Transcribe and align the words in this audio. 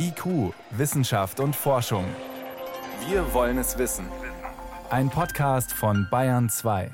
IQ, 0.00 0.54
Wissenschaft 0.70 1.40
und 1.40 1.56
Forschung. 1.56 2.04
Wir 3.08 3.34
wollen 3.34 3.58
es 3.58 3.78
wissen. 3.78 4.06
Ein 4.90 5.10
Podcast 5.10 5.72
von 5.72 6.06
Bayern 6.08 6.48
2. 6.48 6.90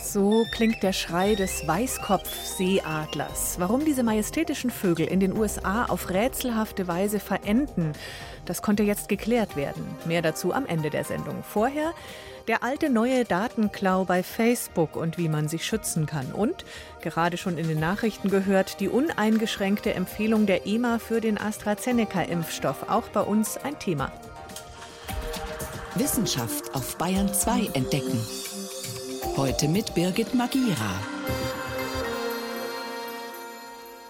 So 0.00 0.46
klingt 0.50 0.82
der 0.82 0.94
Schrei 0.94 1.34
des 1.34 1.68
Weißkopfseeadlers. 1.68 3.56
Warum 3.58 3.84
diese 3.84 4.02
majestätischen 4.02 4.70
Vögel 4.70 5.06
in 5.06 5.20
den 5.20 5.36
USA 5.36 5.84
auf 5.84 6.08
rätselhafte 6.08 6.88
Weise 6.88 7.20
verenden, 7.20 7.92
das 8.46 8.62
konnte 8.62 8.82
jetzt 8.82 9.08
geklärt 9.08 9.56
werden. 9.56 9.84
Mehr 10.06 10.22
dazu 10.22 10.52
am 10.52 10.66
Ende 10.66 10.90
der 10.90 11.04
Sendung. 11.04 11.42
Vorher 11.42 11.92
der 12.48 12.62
alte 12.62 12.90
neue 12.90 13.24
Datenklau 13.24 14.04
bei 14.04 14.22
Facebook 14.22 14.94
und 14.94 15.18
wie 15.18 15.28
man 15.28 15.48
sich 15.48 15.66
schützen 15.66 16.06
kann. 16.06 16.32
Und, 16.32 16.64
gerade 17.00 17.36
schon 17.36 17.58
in 17.58 17.68
den 17.68 17.80
Nachrichten 17.80 18.30
gehört, 18.30 18.80
die 18.80 18.88
uneingeschränkte 18.88 19.94
Empfehlung 19.94 20.46
der 20.46 20.66
EMA 20.66 20.98
für 20.98 21.20
den 21.20 21.38
AstraZeneca-Impfstoff. 21.38 22.88
Auch 22.88 23.08
bei 23.08 23.22
uns 23.22 23.56
ein 23.56 23.78
Thema. 23.78 24.12
Wissenschaft 25.96 26.74
auf 26.74 26.96
Bayern 26.98 27.32
2 27.32 27.70
entdecken. 27.72 28.20
Heute 29.36 29.66
mit 29.68 29.94
Birgit 29.94 30.34
Magira. 30.34 31.00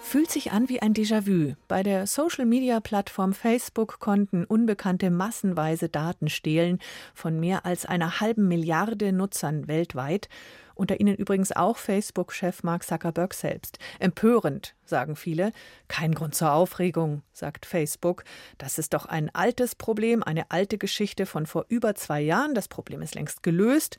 Fühlt 0.08 0.30
sich 0.30 0.52
an 0.52 0.68
wie 0.68 0.80
ein 0.80 0.94
Déjà-vu. 0.94 1.56
Bei 1.66 1.82
der 1.82 2.06
Social-Media-Plattform 2.06 3.32
Facebook 3.32 3.98
konnten 3.98 4.44
Unbekannte 4.44 5.10
massenweise 5.10 5.88
Daten 5.88 6.28
stehlen 6.28 6.78
von 7.12 7.40
mehr 7.40 7.66
als 7.66 7.86
einer 7.86 8.20
halben 8.20 8.46
Milliarde 8.46 9.12
Nutzern 9.12 9.66
weltweit. 9.66 10.28
Unter 10.76 11.00
ihnen 11.00 11.16
übrigens 11.16 11.50
auch 11.50 11.76
Facebook-Chef 11.76 12.62
Mark 12.62 12.84
Zuckerberg 12.84 13.34
selbst. 13.34 13.80
Empörend, 13.98 14.76
sagen 14.84 15.16
viele. 15.16 15.50
Kein 15.88 16.14
Grund 16.14 16.36
zur 16.36 16.52
Aufregung, 16.52 17.22
sagt 17.32 17.66
Facebook. 17.66 18.22
Das 18.58 18.78
ist 18.78 18.94
doch 18.94 19.06
ein 19.06 19.34
altes 19.34 19.74
Problem, 19.74 20.22
eine 20.22 20.52
alte 20.52 20.78
Geschichte 20.78 21.26
von 21.26 21.46
vor 21.46 21.66
über 21.68 21.96
zwei 21.96 22.20
Jahren. 22.20 22.54
Das 22.54 22.68
Problem 22.68 23.02
ist 23.02 23.16
längst 23.16 23.42
gelöst. 23.42 23.98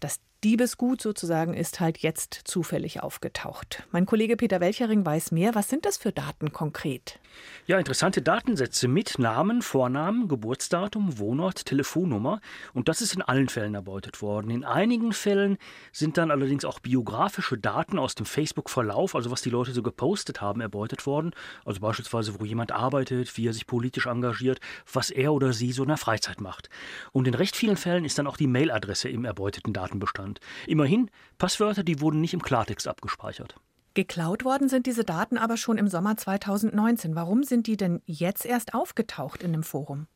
Das 0.00 0.20
Diebesgut 0.46 1.02
sozusagen 1.02 1.54
ist 1.54 1.80
halt 1.80 1.98
jetzt 1.98 2.42
zufällig 2.44 3.02
aufgetaucht. 3.02 3.82
Mein 3.90 4.06
Kollege 4.06 4.36
Peter 4.36 4.60
Welchering 4.60 5.04
weiß 5.04 5.32
mehr. 5.32 5.56
Was 5.56 5.68
sind 5.68 5.84
das 5.84 5.96
für 5.96 6.12
Daten 6.12 6.52
konkret? 6.52 7.18
Ja, 7.66 7.80
interessante 7.80 8.22
Datensätze 8.22 8.86
mit 8.86 9.18
Namen, 9.18 9.60
Vornamen, 9.60 10.28
Geburtsdatum, 10.28 11.18
Wohnort, 11.18 11.66
Telefonnummer. 11.66 12.40
Und 12.74 12.86
das 12.86 13.00
ist 13.00 13.12
in 13.12 13.22
allen 13.22 13.48
Fällen 13.48 13.74
erbeutet 13.74 14.22
worden. 14.22 14.50
In 14.50 14.64
einigen 14.64 15.12
Fällen 15.12 15.58
sind 15.90 16.16
dann 16.16 16.30
allerdings 16.30 16.64
auch 16.64 16.78
biografische 16.78 17.58
Daten 17.58 17.98
aus 17.98 18.14
dem 18.14 18.24
Facebook-Verlauf, 18.24 19.16
also 19.16 19.32
was 19.32 19.42
die 19.42 19.50
Leute 19.50 19.72
so 19.72 19.82
gepostet 19.82 20.40
haben, 20.40 20.60
erbeutet 20.60 21.06
worden. 21.06 21.32
Also 21.64 21.80
beispielsweise, 21.80 22.38
wo 22.38 22.44
jemand 22.44 22.70
arbeitet, 22.70 23.36
wie 23.36 23.48
er 23.48 23.52
sich 23.52 23.66
politisch 23.66 24.06
engagiert, 24.06 24.60
was 24.92 25.10
er 25.10 25.32
oder 25.32 25.52
sie 25.52 25.72
so 25.72 25.82
in 25.82 25.88
der 25.88 25.96
Freizeit 25.96 26.40
macht. 26.40 26.70
Und 27.10 27.26
in 27.26 27.34
recht 27.34 27.56
vielen 27.56 27.76
Fällen 27.76 28.04
ist 28.04 28.16
dann 28.16 28.28
auch 28.28 28.36
die 28.36 28.46
Mailadresse 28.46 29.08
im 29.08 29.24
erbeuteten 29.24 29.72
Datenbestand 29.72 30.35
sind. 30.36 30.70
Immerhin, 30.70 31.10
Passwörter, 31.38 31.82
die 31.82 32.00
wurden 32.00 32.20
nicht 32.20 32.34
im 32.34 32.42
Klartext 32.42 32.88
abgespeichert. 32.88 33.56
Geklaut 33.94 34.44
worden 34.44 34.68
sind 34.68 34.86
diese 34.86 35.04
Daten 35.04 35.38
aber 35.38 35.56
schon 35.56 35.78
im 35.78 35.88
Sommer 35.88 36.16
2019. 36.16 37.14
Warum 37.14 37.44
sind 37.44 37.66
die 37.66 37.78
denn 37.78 38.02
jetzt 38.04 38.44
erst 38.44 38.74
aufgetaucht 38.74 39.42
in 39.42 39.52
dem 39.52 39.62
Forum? 39.62 40.06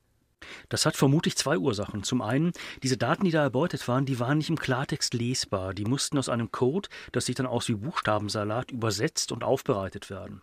Das 0.69 0.87
hat 0.87 0.97
vermutlich 0.97 1.37
zwei 1.37 1.59
Ursachen. 1.59 2.03
Zum 2.03 2.23
einen, 2.23 2.53
diese 2.83 2.97
Daten, 2.97 3.25
die 3.25 3.31
da 3.31 3.43
erbeutet 3.43 3.87
waren, 3.89 4.07
die 4.07 4.19
waren 4.21 4.39
nicht 4.39 4.51
im 4.51 4.59
Klartext 4.59 5.15
lesbar. 5.15 5.75
Die 5.75 5.85
mussten 5.85 6.19
aus 6.19 6.29
einem 6.29 6.51
Code, 6.51 6.89
das 7.13 7.27
sieht 7.27 7.39
dann 7.39 7.47
aus 7.47 7.69
wie 7.69 7.75
Buchstabensalat, 7.75 8.71
übersetzt 8.71 9.33
und 9.33 9.45
aufbereitet 9.45 10.11
werden. 10.11 10.43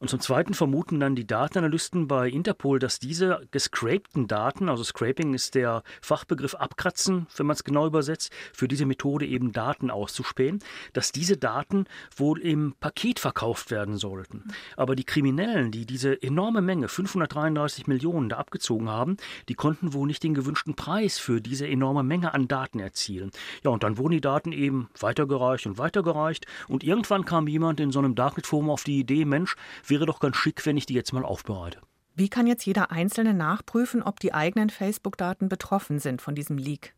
Und 0.00 0.08
zum 0.08 0.20
Zweiten 0.20 0.54
vermuten 0.54 1.00
dann 1.00 1.16
die 1.16 1.26
Datenanalysten 1.26 2.06
bei 2.06 2.28
Interpol, 2.28 2.78
dass 2.78 2.98
diese 2.98 3.46
gescrapten 3.50 4.26
Daten, 4.26 4.68
also 4.68 4.84
Scraping 4.84 5.34
ist 5.34 5.54
der 5.54 5.82
Fachbegriff 6.00 6.54
abkratzen, 6.54 7.26
wenn 7.36 7.46
man 7.46 7.54
es 7.54 7.64
genau 7.64 7.86
übersetzt, 7.86 8.30
für 8.52 8.68
diese 8.68 8.86
Methode 8.86 9.26
eben 9.26 9.52
Daten 9.52 9.90
auszuspähen, 9.90 10.60
dass 10.92 11.12
diese 11.12 11.36
Daten 11.36 11.86
wohl 12.16 12.40
im 12.40 12.74
Paket 12.78 13.18
verkauft 13.18 13.70
werden 13.70 13.96
sollten. 13.96 14.44
Aber 14.76 14.96
die 14.96 15.04
Kriminellen, 15.04 15.70
die 15.70 15.86
diese 15.86 16.22
enorme 16.22 16.62
Menge, 16.62 16.88
533 16.88 17.86
Millionen, 17.86 18.28
da 18.28 18.36
abgezogen 18.36 18.88
haben, 18.88 19.16
die 19.48 19.54
konnten 19.54 19.92
wohl 19.92 20.06
nicht 20.06 20.22
den 20.22 20.34
gewünschten 20.34 20.74
Preis 20.74 21.18
für 21.18 21.40
diese 21.40 21.68
enorme 21.68 22.02
Menge 22.02 22.34
an 22.34 22.48
Daten 22.48 22.80
erzielen. 22.80 23.30
Ja, 23.64 23.70
und 23.70 23.82
dann 23.82 23.98
wurden 23.98 24.12
die 24.12 24.20
Daten 24.20 24.52
eben 24.52 24.88
weitergereicht 24.98 25.66
und 25.66 25.78
weitergereicht 25.78 26.46
und 26.68 26.84
irgendwann 26.84 27.24
kam 27.24 27.48
jemand 27.48 27.80
in 27.80 27.92
so 27.92 27.98
einem 27.98 28.14
Darknet-Forum 28.14 28.70
auf 28.70 28.84
die 28.84 28.98
Idee, 28.98 29.24
Mensch, 29.24 29.56
wäre 29.86 30.06
doch 30.06 30.20
ganz 30.20 30.36
schick, 30.36 30.64
wenn 30.66 30.76
ich 30.76 30.86
die 30.86 30.94
jetzt 30.94 31.12
mal 31.12 31.24
aufbereite. 31.24 31.80
Wie 32.18 32.30
kann 32.30 32.46
jetzt 32.46 32.64
jeder 32.64 32.90
Einzelne 32.90 33.34
nachprüfen, 33.34 34.02
ob 34.02 34.20
die 34.20 34.32
eigenen 34.32 34.70
Facebook-Daten 34.70 35.50
betroffen 35.50 35.98
sind 35.98 36.22
von 36.22 36.34
diesem 36.34 36.56
Leak? 36.56 36.95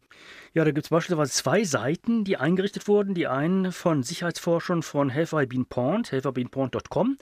Ja, 0.55 0.65
da 0.65 0.71
gibt 0.71 0.87
es 0.87 0.91
beispielsweise 0.91 1.33
zwei 1.33 1.65
Seiten, 1.65 2.25
die 2.25 2.37
eingerichtet 2.37 2.89
wurden. 2.89 3.15
Die 3.15 3.27
einen 3.27 3.71
von 3.71 4.03
Sicherheitsforschern 4.03 4.83
von 4.83 5.15
Have 5.15 5.41
I 5.41 5.47
Been 5.47 5.67
Pawned, 5.67 6.11
haveibeenpawned.com. 6.11 7.19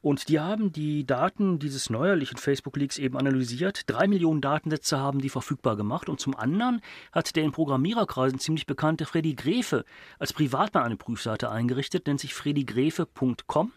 Und 0.00 0.28
die 0.28 0.40
haben 0.40 0.72
die 0.72 1.06
Daten 1.06 1.58
dieses 1.58 1.88
neuerlichen 1.88 2.36
Facebook-Leaks 2.36 2.98
eben 2.98 3.16
analysiert. 3.16 3.82
Drei 3.86 4.06
Millionen 4.06 4.40
Datensätze 4.40 4.98
haben 4.98 5.20
die 5.20 5.30
verfügbar 5.30 5.76
gemacht. 5.76 6.08
Und 6.08 6.20
zum 6.20 6.36
anderen 6.36 6.80
hat 7.12 7.36
der 7.36 7.44
in 7.44 7.52
Programmiererkreisen 7.52 8.38
ziemlich 8.38 8.66
bekannte 8.66 9.06
Freddy 9.06 9.34
Grefe 9.34 9.84
als 10.18 10.32
Privatmann 10.32 10.84
eine 10.84 10.96
Prüfseite 10.96 11.50
eingerichtet, 11.50 12.06
nennt 12.06 12.20
sich 12.20 12.34
freddygrefe.com. 12.34 13.72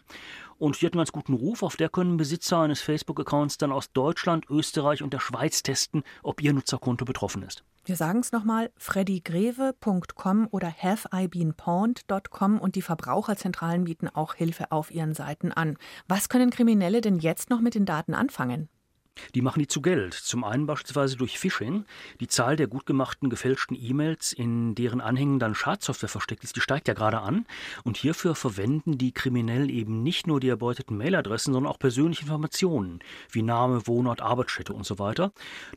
Und 0.58 0.80
die 0.80 0.86
hat 0.86 0.92
einen 0.92 0.98
ganz 0.98 1.12
guten 1.12 1.34
Ruf. 1.34 1.62
Auf 1.62 1.76
der 1.76 1.88
können 1.88 2.16
Besitzer 2.16 2.60
eines 2.60 2.80
Facebook-Accounts 2.80 3.58
dann 3.58 3.72
aus 3.72 3.92
Deutschland, 3.92 4.44
Österreich 4.50 5.02
und 5.02 5.12
der 5.12 5.20
Schweiz 5.20 5.62
testen, 5.62 6.02
ob 6.22 6.42
ihr 6.42 6.52
Nutzerkonto 6.52 7.04
betroffen 7.04 7.42
ist. 7.42 7.64
Wir 7.84 7.96
sagen 7.96 8.18
es 8.18 8.32
nochmal, 8.32 8.70
freddygreve.com 8.76 10.48
oder 10.50 10.70
haveibeenpawned.com 10.70 12.58
und 12.58 12.74
die 12.74 12.82
Verbraucherzentralen 12.82 13.84
bieten 13.84 14.08
auch 14.08 14.34
Hilfe 14.34 14.72
auf 14.72 14.90
ihren 14.90 15.14
Seiten 15.14 15.52
an. 15.52 15.78
Was 16.06 16.28
können 16.28 16.50
Kriminelle 16.50 17.00
denn 17.00 17.18
jetzt 17.18 17.48
noch 17.48 17.60
mit 17.60 17.74
den 17.74 17.86
Daten 17.86 18.12
anfangen? 18.12 18.68
Die 19.34 19.42
machen 19.42 19.60
die 19.60 19.66
zu 19.66 19.80
Geld. 19.80 20.14
Zum 20.14 20.44
einen 20.44 20.66
beispielsweise 20.66 21.16
durch 21.16 21.38
Phishing. 21.38 21.84
Die 22.20 22.28
Zahl 22.28 22.56
der 22.56 22.66
gut 22.66 22.86
gemachten 22.86 23.30
gefälschten 23.30 23.76
E-Mails, 23.80 24.32
in 24.32 24.74
deren 24.74 25.00
Anhängen 25.00 25.38
dann 25.38 25.54
Schadsoftware 25.54 26.08
versteckt 26.08 26.44
ist, 26.44 26.56
die 26.56 26.60
steigt 26.60 26.88
ja 26.88 26.94
gerade 26.94 27.20
an. 27.20 27.46
Und 27.84 27.96
hierfür 27.96 28.34
verwenden 28.34 28.98
die 28.98 29.12
Kriminellen 29.12 29.68
eben 29.68 30.02
nicht 30.02 30.26
nur 30.26 30.40
die 30.40 30.48
erbeuteten 30.48 30.96
Mailadressen, 30.96 31.52
sondern 31.52 31.72
auch 31.72 31.78
persönliche 31.78 32.22
Informationen, 32.22 33.00
wie 33.30 33.42
Name, 33.42 33.86
Wohnort, 33.86 34.20
Arbeitsstätte 34.20 34.72
und 34.72 34.86
so 34.86 34.98
weiter. 34.98 35.32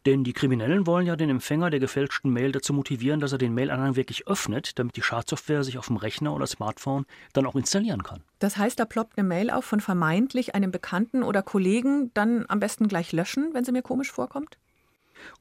Denn 0.06 0.23
die 0.23 0.34
Kriminellen 0.34 0.88
wollen 0.88 1.08
ja 1.08 1.16
den 1.16 1.29
Empfänger 1.29 1.69
der 1.69 1.79
gefälschten 1.79 2.31
Mail 2.31 2.52
dazu 2.52 2.73
motivieren, 2.73 3.19
dass 3.19 3.31
er 3.31 3.38
den 3.38 3.53
Mailanhang 3.53 3.96
wirklich 3.96 4.28
öffnet, 4.28 4.78
damit 4.79 4.96
die 4.96 5.02
Schadsoftware 5.02 5.63
sich 5.63 5.78
auf 5.78 5.88
dem 5.88 5.97
Rechner 5.97 6.34
oder 6.34 6.47
Smartphone 6.47 7.06
dann 7.34 7.46
auch 7.46 7.56
installieren 7.56 8.03
kann. 8.03 8.23
Das 8.41 8.57
heißt, 8.57 8.79
da 8.79 8.85
ploppt 8.85 9.19
eine 9.19 9.28
Mail 9.28 9.52
auf 9.52 9.66
von 9.66 9.81
vermeintlich 9.81 10.56
einem 10.56 10.72
Bekannten 10.72 11.22
oder 11.22 11.44
Kollegen, 11.44 12.09
dann 12.16 12.46
am 12.47 12.59
besten 12.59 12.88
gleich 12.88 13.12
löschen, 13.12 13.53
wenn 13.53 13.63
sie 13.63 13.72
mir 13.72 13.84
komisch 13.84 14.12
vorkommt? 14.12 14.57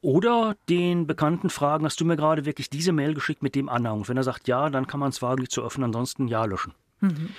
Oder 0.02 0.54
den 0.68 1.06
Bekannten 1.06 1.48
fragen, 1.48 1.86
hast 1.86 1.98
du 1.98 2.04
mir 2.04 2.16
gerade 2.16 2.44
wirklich 2.44 2.68
diese 2.68 2.92
Mail 2.92 3.14
geschickt 3.14 3.42
mit 3.42 3.54
dem 3.54 3.70
Anhang? 3.70 4.00
Und 4.00 4.08
wenn 4.10 4.18
er 4.18 4.22
sagt 4.22 4.48
ja, 4.48 4.68
dann 4.68 4.86
kann 4.86 5.00
man 5.00 5.08
es 5.08 5.22
wagen, 5.22 5.40
die 5.40 5.48
zu 5.48 5.62
öffnen, 5.62 5.84
ansonsten 5.84 6.28
ja 6.28 6.44
löschen. 6.44 6.74
Mhm. 7.00 7.30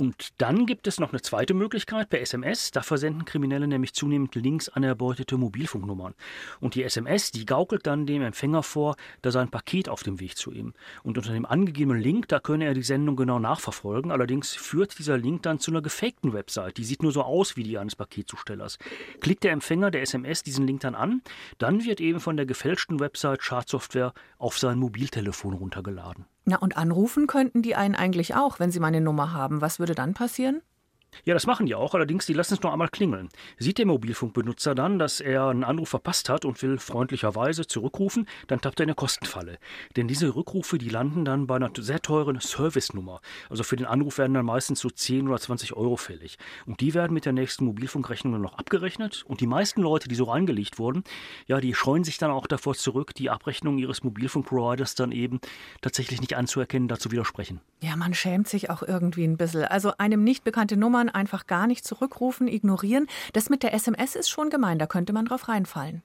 Und 0.00 0.30
dann 0.38 0.64
gibt 0.64 0.86
es 0.86 0.98
noch 0.98 1.12
eine 1.12 1.20
zweite 1.20 1.52
Möglichkeit 1.52 2.08
per 2.08 2.22
SMS. 2.22 2.70
Da 2.70 2.80
versenden 2.80 3.26
Kriminelle 3.26 3.68
nämlich 3.68 3.92
zunehmend 3.92 4.34
Links 4.34 4.70
an 4.70 4.82
erbeutete 4.82 5.36
Mobilfunknummern. 5.36 6.14
Und 6.58 6.74
die 6.74 6.84
SMS, 6.84 7.32
die 7.32 7.44
gaukelt 7.44 7.86
dann 7.86 8.06
dem 8.06 8.22
Empfänger 8.22 8.62
vor, 8.62 8.96
da 9.20 9.30
sei 9.30 9.42
ein 9.42 9.50
Paket 9.50 9.90
auf 9.90 10.02
dem 10.02 10.18
Weg 10.18 10.38
zu 10.38 10.52
ihm. 10.52 10.72
Und 11.02 11.18
unter 11.18 11.34
dem 11.34 11.44
angegebenen 11.44 12.00
Link, 12.00 12.28
da 12.28 12.40
könne 12.40 12.64
er 12.64 12.72
die 12.72 12.82
Sendung 12.82 13.14
genau 13.14 13.38
nachverfolgen. 13.38 14.10
Allerdings 14.10 14.54
führt 14.54 14.98
dieser 14.98 15.18
Link 15.18 15.42
dann 15.42 15.58
zu 15.58 15.70
einer 15.70 15.82
gefakten 15.82 16.32
Website. 16.32 16.78
Die 16.78 16.84
sieht 16.84 17.02
nur 17.02 17.12
so 17.12 17.22
aus 17.22 17.58
wie 17.58 17.62
die 17.62 17.76
eines 17.76 17.94
Paketzustellers. 17.94 18.78
Klickt 19.20 19.44
der 19.44 19.52
Empfänger 19.52 19.90
der 19.90 20.00
SMS 20.00 20.42
diesen 20.42 20.66
Link 20.66 20.80
dann 20.80 20.94
an, 20.94 21.20
dann 21.58 21.84
wird 21.84 22.00
eben 22.00 22.20
von 22.20 22.38
der 22.38 22.46
gefälschten 22.46 23.00
Website 23.00 23.42
Schadsoftware 23.42 24.14
auf 24.38 24.56
sein 24.56 24.78
Mobiltelefon 24.78 25.52
runtergeladen. 25.52 26.24
Na, 26.44 26.56
und 26.56 26.76
anrufen 26.76 27.26
könnten 27.26 27.62
die 27.62 27.76
einen 27.76 27.94
eigentlich 27.94 28.34
auch, 28.34 28.58
wenn 28.58 28.70
sie 28.70 28.80
meine 28.80 29.00
Nummer 29.00 29.32
haben. 29.32 29.60
Was 29.60 29.78
würde 29.78 29.94
dann 29.94 30.14
passieren? 30.14 30.62
Ja, 31.24 31.34
das 31.34 31.46
machen 31.46 31.66
die 31.66 31.74
auch, 31.74 31.94
allerdings 31.94 32.26
die 32.26 32.32
lassen 32.32 32.54
es 32.54 32.62
nur 32.62 32.72
einmal 32.72 32.88
klingeln. 32.88 33.28
Sieht 33.58 33.78
der 33.78 33.86
Mobilfunkbenutzer 33.86 34.74
dann, 34.74 34.98
dass 34.98 35.20
er 35.20 35.48
einen 35.48 35.64
Anruf 35.64 35.90
verpasst 35.90 36.28
hat 36.28 36.44
und 36.44 36.62
will 36.62 36.78
freundlicherweise 36.78 37.66
zurückrufen, 37.66 38.26
dann 38.46 38.60
tappt 38.60 38.80
er 38.80 38.84
in 38.84 38.90
eine 38.90 38.94
Kostenfalle. 38.94 39.58
Denn 39.96 40.08
diese 40.08 40.34
Rückrufe, 40.34 40.78
die 40.78 40.88
landen 40.88 41.24
dann 41.24 41.46
bei 41.46 41.56
einer 41.56 41.70
sehr 41.76 42.00
teuren 42.00 42.40
Servicenummer. 42.40 43.20
Also 43.48 43.62
für 43.62 43.76
den 43.76 43.86
Anruf 43.86 44.18
werden 44.18 44.34
dann 44.34 44.46
meistens 44.46 44.80
so 44.80 44.90
10 44.90 45.28
oder 45.28 45.38
20 45.38 45.74
Euro 45.74 45.96
fällig. 45.96 46.38
Und 46.66 46.80
die 46.80 46.94
werden 46.94 47.12
mit 47.12 47.24
der 47.24 47.32
nächsten 47.32 47.64
Mobilfunkrechnung 47.64 48.32
dann 48.32 48.42
noch 48.42 48.58
abgerechnet. 48.58 49.24
Und 49.26 49.40
die 49.40 49.46
meisten 49.46 49.82
Leute, 49.82 50.08
die 50.08 50.14
so 50.14 50.24
reingelegt 50.24 50.78
wurden, 50.78 51.04
ja, 51.46 51.60
die 51.60 51.74
scheuen 51.74 52.04
sich 52.04 52.18
dann 52.18 52.30
auch 52.30 52.46
davor 52.46 52.74
zurück, 52.74 53.14
die 53.14 53.30
Abrechnung 53.30 53.78
ihres 53.78 54.02
Mobilfunkproviders 54.04 54.94
dann 54.94 55.12
eben 55.12 55.40
tatsächlich 55.80 56.20
nicht 56.20 56.36
anzuerkennen, 56.36 56.88
dazu 56.88 57.10
widersprechen. 57.10 57.60
Ja, 57.82 57.96
man 57.96 58.14
schämt 58.14 58.48
sich 58.48 58.70
auch 58.70 58.82
irgendwie 58.82 59.24
ein 59.24 59.36
bisschen. 59.36 59.64
Also 59.64 59.92
einem 59.98 60.22
nicht 60.22 60.44
bekannte 60.44 60.76
Nummern 61.00 61.14
einfach 61.14 61.46
gar 61.46 61.66
nicht 61.66 61.84
zurückrufen, 61.84 62.46
ignorieren. 62.46 63.06
Das 63.32 63.48
mit 63.48 63.62
der 63.62 63.72
SMS 63.72 64.16
ist 64.16 64.28
schon 64.28 64.50
gemein, 64.50 64.78
da 64.78 64.86
könnte 64.86 65.12
man 65.12 65.24
drauf 65.24 65.48
reinfallen. 65.48 66.02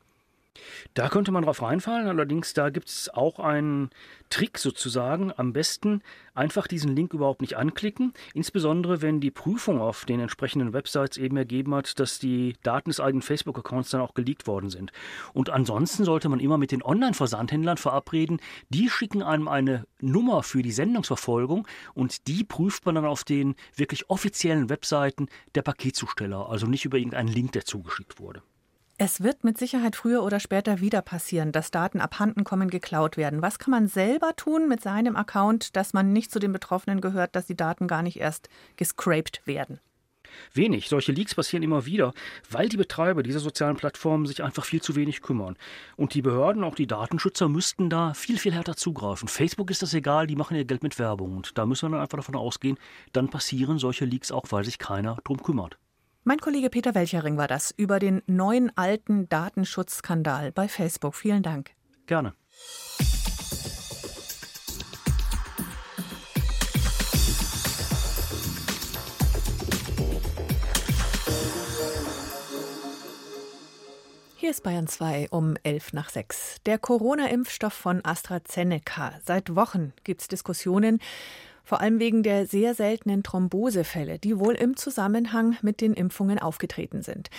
Da 0.94 1.10
könnte 1.10 1.32
man 1.32 1.44
drauf 1.44 1.62
reinfallen, 1.62 2.08
allerdings 2.08 2.54
da 2.54 2.70
gibt 2.70 2.90
es 2.90 3.10
auch 3.10 3.40
einen 3.40 3.90
Trick 4.30 4.58
sozusagen. 4.58 5.32
Am 5.36 5.54
besten 5.54 6.02
einfach 6.34 6.68
diesen 6.68 6.96
Link 6.96 7.14
überhaupt 7.14 7.42
nicht 7.42 7.56
anklicken, 7.56 8.14
insbesondere 8.34 9.02
wenn 9.02 9.20
die 9.20 9.32
Prüfung 9.32 9.82
auf 9.82 10.06
den 10.06 10.20
entsprechenden 10.20 10.74
Websites 10.74 11.18
eben 11.18 11.38
ergeben 11.38 11.74
hat, 11.76 12.00
dass 12.00 12.20
die 12.20 12.56
Daten 12.64 12.90
des 12.90 13.00
eigenen 13.00 13.22
Facebook-Accounts 13.22 13.90
dann 13.92 14.02
auch 14.02 14.14
geleakt 14.14 14.48
worden 14.48 14.70
sind. 14.70 14.92
Und 15.34 15.50
ansonsten 15.50 16.04
sollte 16.04 16.30
man 16.30 16.40
immer 16.40 16.58
mit 16.58 16.72
den 16.72 16.84
Online-Versandhändlern 16.84 17.78
verabreden, 17.78 18.40
die 18.70 18.90
schicken 18.90 19.22
einem 19.22 19.48
eine 19.48 19.86
Nummer 20.02 20.44
für 20.44 20.62
die 20.62 20.72
Sendungsverfolgung 20.72 21.68
und 21.94 22.28
die 22.28 22.44
prüft 22.44 22.86
man 22.86 22.96
dann 22.96 23.06
auf 23.06 23.24
den 23.24 23.56
wirklich 23.76 24.10
offiziellen 24.10 24.70
Webseiten 24.70 25.28
der 25.56 25.62
Paketzusteller, 25.62 26.50
also 26.50 26.68
nicht 26.68 26.86
über 26.86 26.98
irgendeinen 26.98 27.30
Link, 27.30 27.52
der 27.54 27.66
zugeschickt 27.66 28.20
wurde. 28.20 28.42
Es 28.98 29.22
wird 29.22 29.44
mit 29.44 29.58
Sicherheit 29.58 29.98
früher 29.98 30.24
oder 30.24 30.40
später 30.40 30.80
wieder 30.80 31.02
passieren, 31.02 31.52
dass 31.52 31.70
Daten 31.70 32.00
abhanden 32.00 32.46
kommen, 32.46 32.70
geklaut 32.70 33.18
werden. 33.18 33.42
Was 33.42 33.60
kann 33.60 33.72
man 33.72 33.90
selber 33.90 34.38
tun 34.38 34.70
mit 34.70 34.82
seinem 34.82 35.18
Account, 35.18 35.76
dass 35.76 35.92
man 35.92 36.14
nicht 36.14 36.32
zu 36.32 36.40
den 36.40 36.54
Betroffenen 36.54 37.02
gehört, 37.02 37.36
dass 37.36 37.46
die 37.46 37.58
Daten 37.58 37.88
gar 37.88 38.04
nicht 38.04 38.18
erst 38.18 38.48
gescraped 38.78 39.46
werden? 39.46 39.82
Wenig. 40.54 40.88
Solche 40.88 41.12
Leaks 41.12 41.36
passieren 41.36 41.62
immer 41.62 41.86
wieder, 41.86 42.14
weil 42.50 42.70
die 42.70 42.78
Betreiber 42.78 43.22
dieser 43.22 43.42
sozialen 43.42 43.76
Plattformen 43.76 44.26
sich 44.28 44.42
einfach 44.42 44.64
viel 44.64 44.82
zu 44.82 44.96
wenig 44.96 45.22
kümmern. 45.22 45.58
Und 45.98 46.14
die 46.14 46.22
Behörden, 46.22 46.64
auch 46.64 46.76
die 46.76 46.88
Datenschützer, 46.88 47.50
müssten 47.50 47.90
da 47.90 48.14
viel, 48.14 48.38
viel 48.38 48.54
härter 48.54 48.78
zugreifen. 48.78 49.28
Facebook 49.28 49.72
ist 49.72 49.82
das 49.82 49.94
egal, 49.94 50.26
die 50.26 50.38
machen 50.38 50.56
ihr 50.56 50.66
Geld 50.66 50.84
mit 50.84 51.00
Werbung. 51.00 51.36
Und 51.36 51.58
da 51.58 51.66
müssen 51.66 51.90
wir 51.90 51.92
dann 51.92 52.02
einfach 52.02 52.18
davon 52.18 52.36
ausgehen, 52.36 52.78
dann 53.12 53.30
passieren 53.30 53.78
solche 53.78 54.06
Leaks 54.06 54.32
auch, 54.32 54.46
weil 54.52 54.64
sich 54.64 54.80
keiner 54.80 55.18
drum 55.26 55.44
kümmert. 55.44 55.78
Mein 56.28 56.40
Kollege 56.40 56.72
Peter 56.72 56.96
Welchering 56.96 57.38
war 57.38 57.48
das 57.48 57.72
über 57.78 58.00
den 58.00 58.24
neuen 58.26 58.76
alten 58.76 59.30
Datenschutzskandal 59.30 60.52
bei 60.52 60.68
Facebook. 60.68 61.14
Vielen 61.14 61.44
Dank. 61.44 61.70
Gerne. 62.08 62.34
Hier 74.36 74.50
ist 74.50 74.64
Bayern 74.64 74.88
2 74.88 75.28
um 75.30 75.54
11 75.62 75.94
nach 75.94 76.10
6. 76.10 76.56
Der 76.66 76.80
Corona-Impfstoff 76.80 77.74
von 77.74 78.04
AstraZeneca. 78.04 79.14
Seit 79.24 79.56
Wochen 79.56 79.94
gibt 80.04 80.22
es 80.22 80.28
Diskussionen 80.28 81.00
vor 81.66 81.82
allem 81.82 82.00
wegen 82.00 82.24
der 82.24 82.46
sehr 82.46 82.74
seltenen 82.74 83.24
Thrombosefälle, 83.24 84.20
die 84.20 84.40
wohl 84.40 84.54
im 84.54 84.78
Zusammenhang 84.78 85.58
mit 85.62 85.82
den 85.82 85.94
Impfungen 85.94 86.40
aufgetreten 86.40 87.02
sind. 87.02 87.30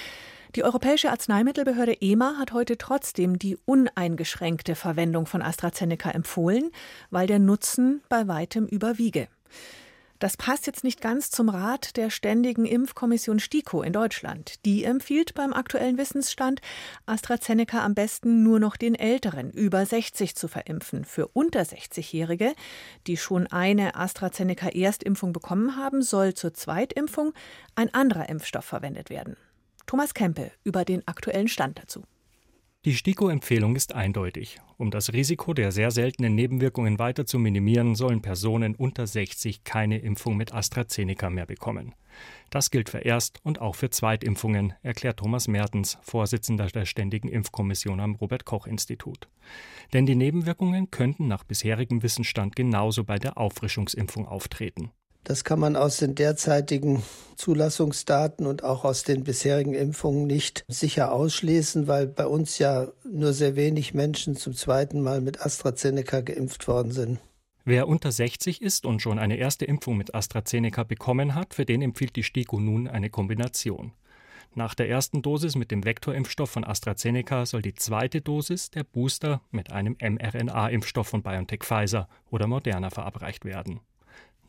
Die 0.55 0.65
Europäische 0.65 1.11
Arzneimittelbehörde 1.11 2.01
EMA 2.01 2.37
hat 2.39 2.53
heute 2.53 2.79
trotzdem 2.79 3.39
die 3.39 3.59
uneingeschränkte 3.65 4.75
Verwendung 4.75 5.27
von 5.27 5.43
AstraZeneca 5.43 6.11
empfohlen, 6.11 6.71
weil 7.11 7.27
der 7.27 7.39
Nutzen 7.39 8.03
bei 8.09 8.27
weitem 8.27 8.67
überwiege. 8.67 9.29
Das 10.19 10.39
passt 10.39 10.67
jetzt 10.67 10.83
nicht 10.83 11.03
ganz 11.03 11.31
zum 11.31 11.51
Rat 11.51 11.97
der 11.99 12.09
Ständigen 12.09 12.65
Impfkommission 12.65 13.39
STIKO 13.39 13.83
in 13.83 13.93
Deutschland. 13.93 14.65
Die 14.65 14.85
empfiehlt 14.85 15.35
beim 15.35 15.53
aktuellen 15.53 15.99
Wissensstand, 15.99 16.63
AstraZeneca 17.05 17.85
am 17.85 17.95
besten 17.95 18.43
nur 18.43 18.59
noch 18.59 18.77
den 18.77 18.95
Älteren 18.95 19.51
über 19.51 19.85
60 19.85 20.35
zu 20.35 20.49
verimpfen. 20.49 21.05
Für 21.05 21.29
unter 21.29 21.61
60-Jährige, 21.61 22.55
die 23.07 23.19
schon 23.19 23.47
eine 23.49 23.95
AstraZeneca-Erstimpfung 23.95 25.35
bekommen 25.35 25.77
haben, 25.77 26.01
soll 26.01 26.33
zur 26.33 26.55
Zweitimpfung 26.55 27.35
ein 27.75 27.93
anderer 27.93 28.31
Impfstoff 28.31 28.65
verwendet 28.65 29.11
werden. 29.11 29.37
Thomas 29.87 30.15
Kempe 30.15 30.51
über 30.65 30.87
den 30.87 31.07
aktuellen 31.07 31.49
Stand 31.49 31.79
dazu. 31.79 32.05
Die 32.87 32.95
STIKO-Empfehlung 32.95 33.75
ist 33.75 33.97
eindeutig. 33.97 34.61
Um 34.77 34.93
das 34.93 35.13
Risiko 35.13 35.53
der 35.55 35.73
sehr 35.73 35.91
seltenen 35.91 36.37
Nebenwirkungen 36.37 37.01
weiter 37.01 37.27
zu 37.27 37.41
minimieren, 37.41 37.97
sollen 37.97 38.23
Personen 38.23 38.77
unter 38.77 39.09
60 39.09 39.65
keine 39.65 39.99
Impfung 39.99 40.37
mit 40.37 40.55
AstraZeneca 40.55 41.29
mehr 41.29 41.47
bekommen. 41.47 41.97
Das 42.49 42.71
gilt 42.71 42.89
für 42.89 42.99
Erst- 42.99 43.41
und 43.43 43.61
auch 43.61 43.75
für 43.75 43.91
Zweitimpfungen, 43.91 44.73
erklärt 44.85 45.19
Thomas 45.19 45.49
Mertens, 45.49 45.99
Vorsitzender 46.03 46.69
der 46.69 46.87
Ständigen 46.87 47.29
Impfkommission 47.29 47.99
am 47.99 48.15
Robert 48.15 48.45
Koch 48.45 48.69
Institut. 48.69 49.29
Denn 49.93 50.07
die 50.07 50.15
Nebenwirkungen 50.15 50.93
könnten 50.93 51.27
nach 51.27 51.43
bisherigem 51.43 52.05
Wissensstand 52.05 52.55
genauso 52.55 53.03
bei 53.03 53.19
der 53.19 53.37
Auffrischungsimpfung 53.37 54.29
auftreten. 54.29 54.93
Das 55.27 55.43
kann 55.43 55.59
man 55.59 55.75
aus 55.75 55.97
den 55.97 56.15
derzeitigen 56.15 57.03
Zulassungsdaten 57.35 58.47
und 58.47 58.63
auch 58.63 58.85
aus 58.85 59.03
den 59.03 59.25
bisherigen 59.25 59.75
Impfungen 59.75 60.29
nicht 60.29 60.65
sicher 60.69 61.13
ausschließen, 61.13 61.89
weil 61.89 62.07
bei 62.07 62.29
uns 62.29 62.59
ja 62.59 62.87
nur 63.05 63.33
sehr 63.33 63.57
wenig 63.57 63.93
Menschen 63.93 64.37
zum 64.37 64.55
zweiten 64.55 65.01
Mal 65.03 65.21
mit 65.21 65.45
AstraZeneca 65.45 66.21
geimpft 66.21 66.69
worden 66.69 66.93
sind. 66.93 67.19
Wer 67.65 67.89
unter 67.89 68.13
60 68.13 68.63
ist 68.63 68.87
und 68.87 69.03
schon 69.03 69.19
eine 69.19 69.37
erste 69.37 69.65
Impfung 69.65 69.97
mit 69.97 70.15
AstraZeneca 70.15 70.85
bekommen 70.85 71.35
hat, 71.35 71.55
für 71.55 71.65
den 71.65 71.83
empfiehlt 71.83 72.15
die 72.15 72.23
STIKO 72.23 72.61
nun 72.61 72.87
eine 72.87 73.11
Kombination. 73.11 73.91
Nach 74.55 74.77
der 74.77 74.89
ersten 74.89 75.23
Dosis 75.23 75.57
mit 75.57 75.73
dem 75.73 75.85
Vektorimpfstoff 75.85 76.51
von 76.51 76.63
AstraZeneca 76.63 77.47
soll 77.47 77.63
die 77.63 77.75
zweite 77.75 78.21
Dosis, 78.21 78.71
der 78.71 78.85
Booster, 78.85 79.41
mit 79.51 79.73
einem 79.73 79.97
mRNA-Impfstoff 80.01 81.09
von 81.09 81.25
BioNTech 81.25 81.65
Pfizer 81.65 82.09
oder 82.31 82.47
Moderna 82.47 82.91
verabreicht 82.91 83.45
werden. 83.45 83.81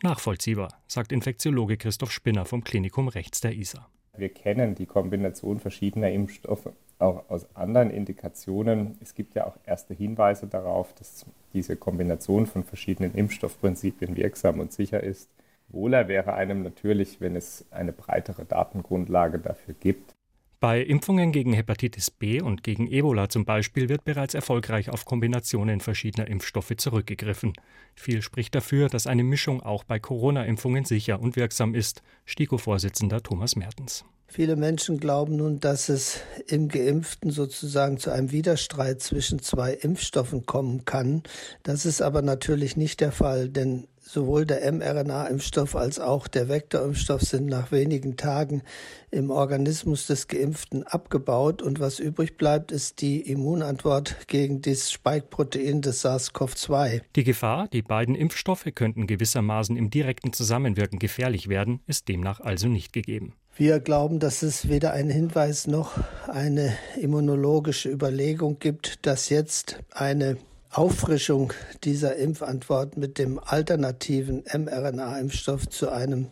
Nachvollziehbar, 0.03 0.69
sagt 0.87 1.11
Infektiologe 1.11 1.77
Christoph 1.77 2.11
Spinner 2.11 2.45
vom 2.45 2.63
Klinikum 2.63 3.07
rechts 3.07 3.41
der 3.41 3.53
ISA. 3.53 3.87
Wir 4.15 4.29
kennen 4.29 4.75
die 4.75 4.85
Kombination 4.85 5.59
verschiedener 5.59 6.11
Impfstoffe 6.11 6.69
auch 6.99 7.29
aus 7.29 7.47
anderen 7.55 7.89
Indikationen. 7.89 8.97
Es 9.01 9.13
gibt 9.13 9.35
ja 9.35 9.45
auch 9.45 9.55
erste 9.65 9.93
Hinweise 9.93 10.47
darauf, 10.47 10.93
dass 10.93 11.25
diese 11.53 11.75
Kombination 11.75 12.47
von 12.47 12.63
verschiedenen 12.63 13.13
Impfstoffprinzipien 13.13 14.15
wirksam 14.15 14.59
und 14.59 14.71
sicher 14.71 15.03
ist. 15.03 15.29
Wohler 15.69 16.07
wäre 16.07 16.33
einem 16.33 16.63
natürlich, 16.63 17.19
wenn 17.19 17.35
es 17.35 17.65
eine 17.71 17.91
breitere 17.91 18.45
Datengrundlage 18.45 19.39
dafür 19.39 19.75
gibt. 19.79 20.15
Bei 20.59 20.81
Impfungen 20.81 21.31
gegen 21.31 21.53
Hepatitis 21.53 22.09
B 22.09 22.41
und 22.41 22.63
gegen 22.63 22.87
Ebola 22.87 23.29
zum 23.29 23.45
Beispiel 23.45 23.89
wird 23.89 24.05
bereits 24.05 24.33
erfolgreich 24.33 24.89
auf 24.89 25.05
Kombinationen 25.05 25.81
verschiedener 25.81 26.27
Impfstoffe 26.27 26.75
zurückgegriffen. 26.75 27.53
Viel 27.93 28.23
spricht 28.23 28.55
dafür, 28.55 28.89
dass 28.89 29.05
eine 29.05 29.23
Mischung 29.23 29.61
auch 29.61 29.83
bei 29.83 29.99
Corona-Impfungen 29.99 30.83
sicher 30.83 31.19
und 31.19 31.35
wirksam 31.35 31.75
ist. 31.75 32.01
STIKO-Vorsitzender 32.25 33.21
Thomas 33.21 33.55
Mertens. 33.55 34.03
Viele 34.25 34.55
Menschen 34.55 34.99
glauben 34.99 35.35
nun, 35.35 35.59
dass 35.59 35.89
es 35.89 36.21
im 36.47 36.69
Geimpften 36.69 37.29
sozusagen 37.29 37.99
zu 37.99 38.09
einem 38.09 38.31
Widerstreit 38.31 38.99
zwischen 39.01 39.39
zwei 39.39 39.73
Impfstoffen 39.73 40.47
kommen 40.47 40.85
kann. 40.85 41.21
Das 41.61 41.85
ist 41.85 42.01
aber 42.01 42.23
natürlich 42.23 42.75
nicht 42.75 42.99
der 42.99 43.11
Fall, 43.11 43.47
denn 43.47 43.87
sowohl 44.07 44.45
der 44.45 44.71
mRNA-Impfstoff 44.71 45.75
als 45.75 45.99
auch 45.99 46.27
der 46.27 46.47
Vektorimpfstoff 46.47 47.21
sind 47.21 47.47
nach 47.47 47.71
wenigen 47.71 48.15
Tagen 48.15 48.63
im 49.11 49.29
Organismus 49.29 50.07
des 50.07 50.27
Geimpften 50.27 50.83
abgebaut 50.83 51.61
und 51.61 51.79
was 51.79 51.99
übrig 51.99 52.37
bleibt, 52.37 52.71
ist 52.71 53.01
die 53.01 53.19
Immunantwort 53.21 54.27
gegen 54.27 54.61
das 54.61 54.91
Spike-Protein 54.91 55.81
des 55.81 56.05
SARS-CoV-2. 56.05 57.01
Die 57.15 57.23
Gefahr, 57.23 57.67
die 57.67 57.81
beiden 57.81 58.15
Impfstoffe 58.15 58.67
könnten 58.73 59.07
gewissermaßen 59.07 59.75
im 59.75 59.89
direkten 59.89 60.33
Zusammenwirken 60.33 60.99
gefährlich 60.99 61.49
werden, 61.49 61.81
ist 61.85 62.07
demnach 62.07 62.39
also 62.39 62.67
nicht 62.67 62.93
gegeben. 62.93 63.33
Wir 63.55 63.79
glauben, 63.79 64.19
dass 64.19 64.43
es 64.43 64.69
weder 64.69 64.93
einen 64.93 65.09
Hinweis 65.09 65.67
noch 65.67 65.97
eine 66.27 66.77
immunologische 67.01 67.89
Überlegung 67.89 68.59
gibt, 68.59 69.05
dass 69.05 69.29
jetzt 69.29 69.79
eine 69.89 70.37
Auffrischung 70.71 71.53
dieser 71.83 72.15
Impfantwort 72.15 72.97
mit 72.97 73.17
dem 73.17 73.39
alternativen 73.39 74.43
mRNA-Impfstoff 74.43 75.67
zu 75.69 75.89
einem 75.89 76.29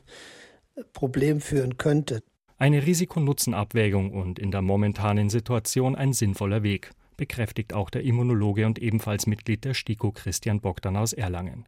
Problem 0.94 1.42
führen 1.42 1.77
könnte. 1.77 2.22
Eine 2.58 2.86
Risiko-Nutzen-Abwägung 2.86 4.12
und 4.12 4.39
in 4.39 4.51
der 4.51 4.62
momentanen 4.62 5.30
Situation 5.30 5.96
ein 5.96 6.13
sinnvoller 6.13 6.63
Weg, 6.63 6.92
bekräftigt 7.18 7.74
auch 7.74 7.89
der 7.89 8.04
Immunologe 8.04 8.65
und 8.65 8.80
ebenfalls 8.80 9.27
Mitglied 9.27 9.63
der 9.65 9.74
STIKO 9.74 10.12
Christian 10.12 10.62
Bogdan 10.62 10.96
aus 10.96 11.13
Erlangen. 11.13 11.65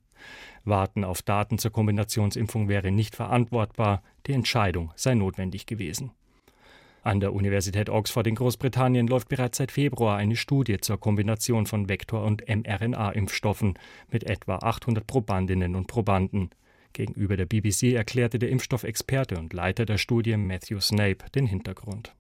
Warten 0.63 1.03
auf 1.03 1.21
Daten 1.21 1.57
zur 1.57 1.71
Kombinationsimpfung 1.71 2.67
wäre 2.67 2.91
nicht 2.91 3.15
verantwortbar. 3.15 4.01
Die 4.25 4.33
Entscheidung 4.33 4.91
sei 4.95 5.15
notwendig 5.15 5.65
gewesen. 5.65 6.11
An 7.07 7.21
der 7.21 7.31
Universität 7.31 7.89
Oxford 7.89 8.27
in 8.27 8.35
Großbritannien 8.35 9.07
läuft 9.07 9.29
bereits 9.29 9.59
seit 9.59 9.71
Februar 9.71 10.17
eine 10.17 10.35
Studie 10.35 10.81
zur 10.81 10.99
Kombination 10.99 11.65
von 11.65 11.87
Vektor- 11.87 12.25
und 12.25 12.43
mRNA-Impfstoffen 12.49 13.79
mit 14.11 14.25
etwa 14.25 14.57
800 14.57 15.07
Probandinnen 15.07 15.75
und 15.75 15.87
Probanden. 15.87 16.49
Gegenüber 16.91 17.37
der 17.37 17.45
BBC 17.45 17.93
erklärte 17.93 18.39
der 18.39 18.49
Impfstoffexperte 18.49 19.37
und 19.37 19.53
Leiter 19.53 19.85
der 19.85 19.97
Studie 19.97 20.35
Matthew 20.35 20.81
Snape 20.81 21.19
den 21.33 21.45
Hintergrund. 21.45 22.13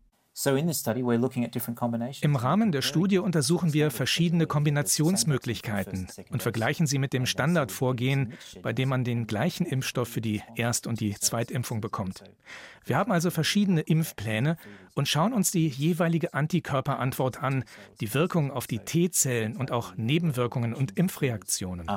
Im 2.21 2.35
Rahmen 2.35 2.71
der 2.71 2.83
Studie 2.83 3.17
untersuchen 3.17 3.73
wir 3.73 3.89
verschiedene 3.89 4.45
Kombinationsmöglichkeiten 4.45 6.07
und 6.29 6.43
vergleichen 6.43 6.85
sie 6.85 6.99
mit 6.99 7.11
dem 7.13 7.25
Standardvorgehen, 7.25 8.33
bei 8.61 8.71
dem 8.71 8.89
man 8.89 9.03
den 9.03 9.25
gleichen 9.25 9.65
Impfstoff 9.65 10.09
für 10.09 10.21
die 10.21 10.43
Erst- 10.55 10.85
und 10.85 10.99
die 10.99 11.15
Zweitimpfung 11.15 11.81
bekommt. 11.81 12.23
Wir 12.85 12.97
haben 12.97 13.11
also 13.11 13.31
verschiedene 13.31 13.81
Impfpläne 13.81 14.57
und 14.93 15.07
schauen 15.07 15.33
uns 15.33 15.49
die 15.49 15.67
jeweilige 15.69 16.35
Antikörperantwort 16.35 17.41
an, 17.41 17.63
die 17.99 18.13
Wirkung 18.13 18.51
auf 18.51 18.67
die 18.67 18.77
T-Zellen 18.77 19.57
und 19.57 19.71
auch 19.71 19.95
Nebenwirkungen 19.95 20.75
und 20.75 20.99
Impfreaktionen. 20.99 21.89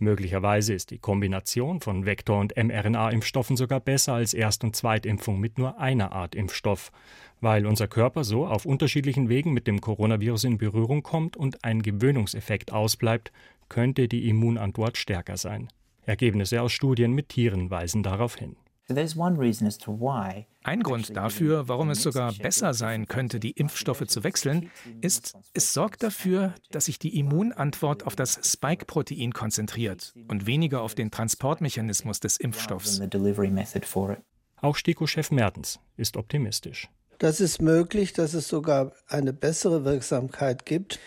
Möglicherweise 0.00 0.74
ist 0.74 0.90
die 0.90 0.98
Kombination 0.98 1.80
von 1.80 2.06
Vektor- 2.06 2.38
und 2.38 2.56
mRNA-Impfstoffen 2.56 3.56
sogar 3.56 3.80
besser 3.80 4.14
als 4.14 4.32
Erst- 4.32 4.62
und 4.62 4.76
Zweitimpfung 4.76 5.40
mit 5.40 5.58
nur 5.58 5.80
einer 5.80 6.12
Art 6.12 6.34
Impfstoff, 6.34 6.92
weil 7.40 7.66
unser 7.66 7.88
Körper 7.88 8.22
so 8.22 8.46
auf 8.46 8.64
unterschiedlichen 8.64 9.28
Wegen 9.28 9.52
mit 9.52 9.66
dem 9.66 9.80
Coronavirus 9.80 10.44
in 10.44 10.58
Berührung 10.58 11.02
kommt 11.02 11.36
und 11.36 11.64
ein 11.64 11.82
Gewöhnungseffekt 11.82 12.72
ausbleibt, 12.72 13.32
könnte 13.68 14.08
die 14.08 14.28
Immunantwort 14.28 14.96
stärker 14.96 15.36
sein. 15.36 15.68
Ergebnisse 16.06 16.62
aus 16.62 16.72
Studien 16.72 17.12
mit 17.12 17.28
Tieren 17.28 17.70
weisen 17.70 18.02
darauf 18.02 18.36
hin. 18.36 18.56
Ein 20.62 20.82
Grund 20.82 21.16
dafür, 21.16 21.68
warum 21.68 21.90
es 21.90 22.02
sogar 22.02 22.32
besser 22.32 22.72
sein 22.72 23.06
könnte, 23.06 23.38
die 23.38 23.50
Impfstoffe 23.50 24.06
zu 24.06 24.24
wechseln, 24.24 24.70
ist, 25.02 25.36
es 25.52 25.74
sorgt 25.74 26.02
dafür, 26.02 26.54
dass 26.70 26.86
sich 26.86 26.98
die 26.98 27.18
Immunantwort 27.18 28.06
auf 28.06 28.16
das 28.16 28.40
Spike-Protein 28.42 29.32
konzentriert 29.32 30.14
und 30.28 30.46
weniger 30.46 30.80
auf 30.80 30.94
den 30.94 31.10
Transportmechanismus 31.10 32.20
des 32.20 32.38
Impfstoffs. 32.38 33.00
Auch 34.60 34.76
STIKO-Chef 34.76 35.30
Mertens 35.30 35.80
ist 35.96 36.16
optimistisch. 36.16 36.88
Das 37.18 37.40
ist 37.40 37.60
möglich, 37.60 38.12
dass 38.12 38.32
es 38.32 38.48
sogar 38.48 38.92
eine 39.08 39.32
bessere 39.32 39.84
Wirksamkeit 39.84 40.64
gibt. 40.64 40.98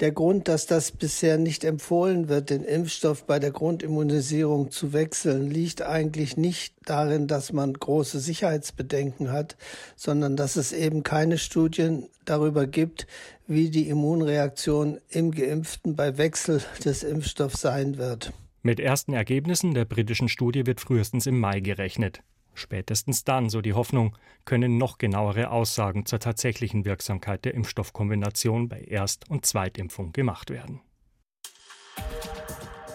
Der 0.00 0.12
Grund, 0.12 0.48
dass 0.48 0.64
das 0.64 0.92
bisher 0.92 1.36
nicht 1.36 1.62
empfohlen 1.62 2.30
wird, 2.30 2.48
den 2.48 2.64
Impfstoff 2.64 3.26
bei 3.26 3.38
der 3.38 3.50
Grundimmunisierung 3.50 4.70
zu 4.70 4.94
wechseln, 4.94 5.50
liegt 5.50 5.82
eigentlich 5.82 6.38
nicht 6.38 6.74
darin, 6.86 7.26
dass 7.26 7.52
man 7.52 7.74
große 7.74 8.18
Sicherheitsbedenken 8.18 9.30
hat, 9.30 9.58
sondern 9.96 10.36
dass 10.36 10.56
es 10.56 10.72
eben 10.72 11.02
keine 11.02 11.36
Studien 11.36 12.08
darüber 12.24 12.66
gibt, 12.66 13.06
wie 13.46 13.68
die 13.68 13.88
Immunreaktion 13.88 15.00
im 15.10 15.32
Geimpften 15.32 15.96
bei 15.96 16.16
Wechsel 16.16 16.62
des 16.82 17.02
Impfstoffs 17.02 17.60
sein 17.60 17.98
wird. 17.98 18.32
Mit 18.62 18.80
ersten 18.80 19.12
Ergebnissen 19.12 19.74
der 19.74 19.84
britischen 19.84 20.30
Studie 20.30 20.64
wird 20.64 20.80
frühestens 20.80 21.26
im 21.26 21.38
Mai 21.38 21.60
gerechnet. 21.60 22.22
Spätestens 22.54 23.24
dann, 23.24 23.48
so 23.48 23.60
die 23.60 23.74
Hoffnung, 23.74 24.16
können 24.44 24.78
noch 24.78 24.98
genauere 24.98 25.50
Aussagen 25.50 26.06
zur 26.06 26.18
tatsächlichen 26.18 26.84
Wirksamkeit 26.84 27.44
der 27.44 27.54
Impfstoffkombination 27.54 28.68
bei 28.68 28.80
Erst- 28.80 29.30
und 29.30 29.46
Zweitimpfung 29.46 30.12
gemacht 30.12 30.50
werden. 30.50 30.80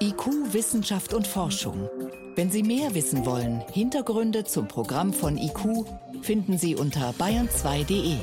IQ, 0.01 0.53
Wissenschaft 0.53 1.13
und 1.13 1.25
Forschung. 1.25 1.89
Wenn 2.35 2.51
Sie 2.51 2.63
mehr 2.63 2.93
wissen 2.93 3.25
wollen, 3.25 3.63
Hintergründe 3.71 4.43
zum 4.43 4.67
Programm 4.67 5.13
von 5.13 5.37
IQ 5.37 5.85
finden 6.21 6.57
Sie 6.57 6.75
unter 6.75 7.11
bayern2.de. 7.11 8.17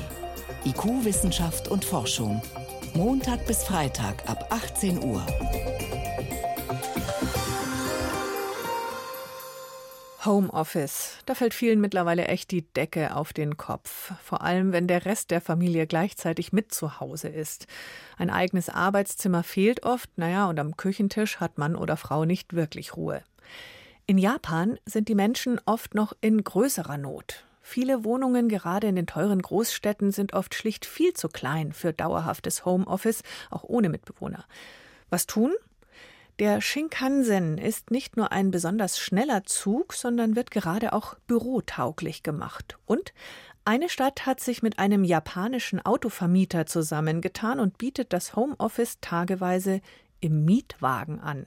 IQ, 0.65 1.03
Wissenschaft 1.03 1.67
und 1.67 1.83
Forschung. 1.83 2.41
Montag 2.93 3.47
bis 3.47 3.63
Freitag 3.63 4.29
ab 4.29 4.45
18 4.51 5.03
Uhr. 5.03 5.25
Homeoffice. 10.25 11.17
Da 11.25 11.35
fällt 11.35 11.53
vielen 11.53 11.81
mittlerweile 11.81 12.27
echt 12.27 12.51
die 12.51 12.61
Decke 12.61 13.15
auf 13.15 13.33
den 13.33 13.57
Kopf. 13.57 14.13
Vor 14.23 14.41
allem, 14.41 14.71
wenn 14.71 14.87
der 14.87 15.05
Rest 15.05 15.31
der 15.31 15.41
Familie 15.41 15.87
gleichzeitig 15.87 16.53
mit 16.53 16.73
zu 16.73 16.99
Hause 16.99 17.27
ist. 17.27 17.67
Ein 18.17 18.29
eigenes 18.29 18.69
Arbeitszimmer 18.69 19.43
fehlt 19.43 19.83
oft, 19.83 20.09
naja, 20.17 20.47
und 20.47 20.59
am 20.59 20.77
Küchentisch 20.77 21.39
hat 21.39 21.57
Mann 21.57 21.75
oder 21.75 21.97
Frau 21.97 22.25
nicht 22.25 22.53
wirklich 22.53 22.95
Ruhe. 22.95 23.23
In 24.05 24.17
Japan 24.17 24.77
sind 24.85 25.07
die 25.07 25.15
Menschen 25.15 25.59
oft 25.65 25.95
noch 25.95 26.13
in 26.21 26.43
größerer 26.43 26.97
Not. 26.97 27.45
Viele 27.61 28.03
Wohnungen, 28.03 28.49
gerade 28.49 28.87
in 28.87 28.97
den 28.97 29.07
teuren 29.07 29.41
Großstädten, 29.41 30.11
sind 30.11 30.33
oft 30.33 30.53
schlicht 30.53 30.85
viel 30.85 31.13
zu 31.13 31.29
klein 31.29 31.71
für 31.71 31.93
dauerhaftes 31.93 32.65
Homeoffice, 32.65 33.23
auch 33.49 33.63
ohne 33.63 33.87
Mitbewohner. 33.87 34.43
Was 35.09 35.25
tun? 35.25 35.53
Der 36.39 36.61
Shinkansen 36.61 37.59
ist 37.59 37.91
nicht 37.91 38.17
nur 38.17 38.31
ein 38.31 38.49
besonders 38.49 38.97
schneller 38.97 39.43
Zug, 39.43 39.93
sondern 39.93 40.35
wird 40.35 40.49
gerade 40.49 40.93
auch 40.93 41.15
bürotauglich 41.27 42.23
gemacht. 42.23 42.77
Und 42.85 43.13
eine 43.65 43.87
Stadt 43.87 44.25
hat 44.25 44.39
sich 44.39 44.63
mit 44.63 44.79
einem 44.79 45.03
japanischen 45.03 45.79
Autovermieter 45.79 46.65
zusammengetan 46.65 47.59
und 47.59 47.77
bietet 47.77 48.13
das 48.13 48.35
Homeoffice 48.35 48.99
tageweise 48.99 49.81
im 50.21 50.43
Mietwagen 50.43 51.19
an. 51.19 51.45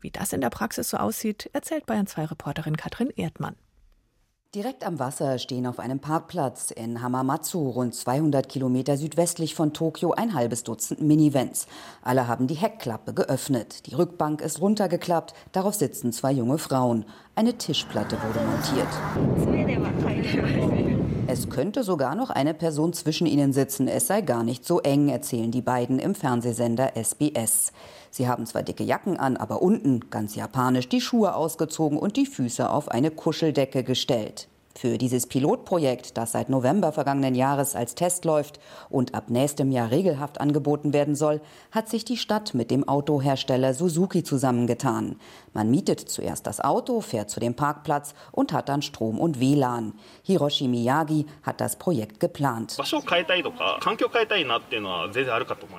Wie 0.00 0.10
das 0.10 0.32
in 0.32 0.40
der 0.40 0.50
Praxis 0.50 0.90
so 0.90 0.98
aussieht, 0.98 1.50
erzählt 1.52 1.86
Bayern 1.86 2.06
2 2.06 2.26
Reporterin 2.26 2.76
Katrin 2.76 3.10
Erdmann. 3.10 3.56
Direkt 4.54 4.84
am 4.84 4.98
Wasser 4.98 5.38
stehen 5.38 5.66
auf 5.66 5.78
einem 5.78 5.98
Parkplatz 5.98 6.72
in 6.72 7.00
Hamamatsu, 7.00 7.70
rund 7.70 7.94
200 7.94 8.50
Kilometer 8.50 8.98
südwestlich 8.98 9.54
von 9.54 9.72
Tokio, 9.72 10.12
ein 10.12 10.34
halbes 10.34 10.62
Dutzend 10.62 11.00
Minivans. 11.00 11.66
Alle 12.02 12.28
haben 12.28 12.48
die 12.48 12.56
Heckklappe 12.56 13.14
geöffnet. 13.14 13.86
Die 13.86 13.94
Rückbank 13.94 14.42
ist 14.42 14.60
runtergeklappt. 14.60 15.32
Darauf 15.52 15.74
sitzen 15.74 16.12
zwei 16.12 16.32
junge 16.32 16.58
Frauen. 16.58 17.06
Eine 17.34 17.56
Tischplatte 17.56 18.18
wurde 18.20 18.40
montiert. 18.44 18.88
Es 21.32 21.48
könnte 21.48 21.82
sogar 21.82 22.14
noch 22.14 22.28
eine 22.28 22.52
Person 22.52 22.92
zwischen 22.92 23.26
ihnen 23.26 23.54
sitzen. 23.54 23.88
Es 23.88 24.06
sei 24.06 24.20
gar 24.20 24.42
nicht 24.42 24.66
so 24.66 24.80
eng, 24.80 25.08
erzählen 25.08 25.50
die 25.50 25.62
beiden 25.62 25.98
im 25.98 26.14
Fernsehsender 26.14 26.94
SBS. 26.94 27.72
Sie 28.10 28.28
haben 28.28 28.44
zwar 28.44 28.62
dicke 28.62 28.84
Jacken 28.84 29.16
an, 29.16 29.38
aber 29.38 29.62
unten, 29.62 30.10
ganz 30.10 30.34
japanisch, 30.34 30.90
die 30.90 31.00
Schuhe 31.00 31.34
ausgezogen 31.34 31.96
und 31.96 32.18
die 32.18 32.26
Füße 32.26 32.68
auf 32.68 32.90
eine 32.90 33.10
Kuscheldecke 33.10 33.82
gestellt. 33.82 34.48
Für 34.74 34.96
dieses 34.96 35.26
Pilotprojekt, 35.26 36.16
das 36.16 36.32
seit 36.32 36.48
November 36.48 36.92
vergangenen 36.92 37.34
Jahres 37.34 37.76
als 37.76 37.94
Test 37.94 38.24
läuft 38.24 38.58
und 38.88 39.14
ab 39.14 39.24
nächstem 39.28 39.70
Jahr 39.70 39.90
regelhaft 39.90 40.40
angeboten 40.40 40.92
werden 40.92 41.14
soll, 41.14 41.40
hat 41.70 41.88
sich 41.88 42.04
die 42.04 42.16
Stadt 42.16 42.54
mit 42.54 42.70
dem 42.70 42.88
Autohersteller 42.88 43.74
Suzuki 43.74 44.22
zusammengetan. 44.22 45.16
Man 45.52 45.70
mietet 45.70 46.00
zuerst 46.00 46.46
das 46.46 46.60
Auto, 46.60 47.00
fährt 47.00 47.30
zu 47.30 47.38
dem 47.38 47.54
Parkplatz 47.54 48.14
und 48.32 48.52
hat 48.52 48.68
dann 48.68 48.82
Strom 48.82 49.20
und 49.20 49.40
WLAN. 49.40 49.92
Hiroshi 50.22 50.68
Miyagi 50.68 51.26
hat 51.42 51.60
das 51.60 51.76
Projekt 51.76 52.18
geplant. 52.18 52.76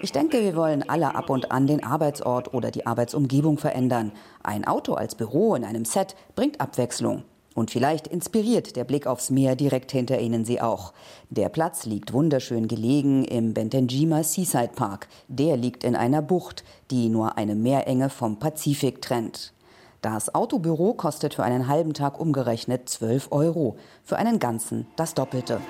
Ich 0.02 0.12
denke, 0.12 0.42
wir 0.42 0.56
wollen 0.56 0.90
alle 0.90 1.16
ab 1.16 1.30
und 1.30 1.52
an 1.52 1.68
den 1.68 1.84
Arbeitsort 1.84 2.54
oder 2.54 2.70
die 2.70 2.86
Arbeitsumgebung 2.86 3.58
verändern. 3.58 4.12
Ein 4.44 4.66
Auto 4.66 4.94
als 4.94 5.16
Büro 5.16 5.56
in 5.56 5.66
einem 5.66 5.86
Set 5.86 6.16
bringt 6.36 6.62
Abwechslung. 6.62 7.24
Und 7.56 7.72
vielleicht 7.72 8.08
inspiriert 8.08 8.76
der 8.76 8.84
Blick 8.84 9.06
aufs 9.06 9.30
Meer 9.30 9.56
direkt 9.56 9.92
hinter 9.92 10.20
ihnen 10.20 10.44
sie 10.46 10.60
auch. 10.60 10.94
Der 11.30 11.50
Platz 11.50 11.86
liegt 11.86 12.14
wunderschön 12.14 12.68
gelegen 12.68 13.26
im 13.26 13.54
Bentenjima 13.54 14.24
Seaside 14.24 14.72
Park. 14.76 15.08
Der 15.28 15.56
liegt 15.58 15.84
in 15.84 15.96
einer 15.96 16.22
Bucht, 16.22 16.64
die 16.90 17.10
nur 17.10 17.38
eine 17.38 17.56
Meerenge 17.56 18.10
vom 18.10 18.40
Pazifik 18.40 19.02
trennt. 19.02 19.54
Das 20.02 20.36
Autobüro 20.36 20.94
kostet 20.96 21.36
für 21.36 21.44
einen 21.44 21.68
halben 21.68 21.94
Tag 21.94 22.20
umgerechnet 22.20 22.90
12 22.90 23.32
Euro, 23.32 23.78
für 24.04 24.18
einen 24.18 24.38
ganzen 24.40 24.86
das 24.98 25.14
Doppelte. 25.14 25.62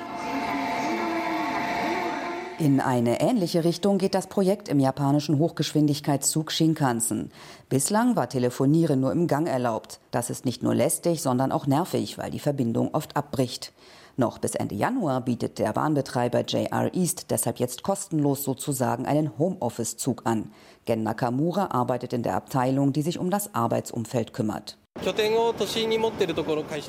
In 2.60 2.80
eine 2.80 3.20
ähnliche 3.20 3.64
Richtung 3.64 3.98
geht 3.98 4.14
das 4.14 4.28
Projekt 4.28 4.70
im 4.70 4.80
japanischen 4.80 5.40
Hochgeschwindigkeitszug 5.40 6.52
Shinkansen. 6.52 7.32
Bislang 7.68 8.16
war 8.16 8.30
Telefonieren 8.30 9.00
nur 9.00 9.12
im 9.12 9.26
Gang 9.26 9.48
erlaubt. 9.48 10.00
Das 10.12 10.30
ist 10.30 10.46
nicht 10.46 10.62
nur 10.62 10.76
lästig, 10.76 11.24
sondern 11.24 11.52
auch 11.52 11.66
nervig, 11.66 12.20
weil 12.20 12.30
die 12.30 12.40
Verbindung 12.40 12.94
oft 12.94 13.18
abbricht. 13.18 13.74
Noch 14.18 14.38
bis 14.38 14.54
Ende 14.54 14.76
Januar 14.76 15.22
bietet 15.22 15.58
der 15.58 15.74
Bahnbetreiber 15.74 16.42
JR 16.42 16.94
East 16.94 17.32
deshalb 17.32 17.58
jetzt 17.58 17.82
kostenlos 17.82 18.44
sozusagen 18.44 19.08
einen 19.08 19.38
Homeoffice-Zug 19.40 20.28
an. 20.28 20.52
Gen 20.86 21.02
Nakamura 21.02 21.72
arbeitet 21.72 22.14
in 22.14 22.22
der 22.22 22.36
Abteilung, 22.36 22.94
die 22.94 23.02
sich 23.02 23.18
um 23.18 23.32
das 23.32 23.56
Arbeitsumfeld 23.56 24.32
kümmert. 24.32 24.78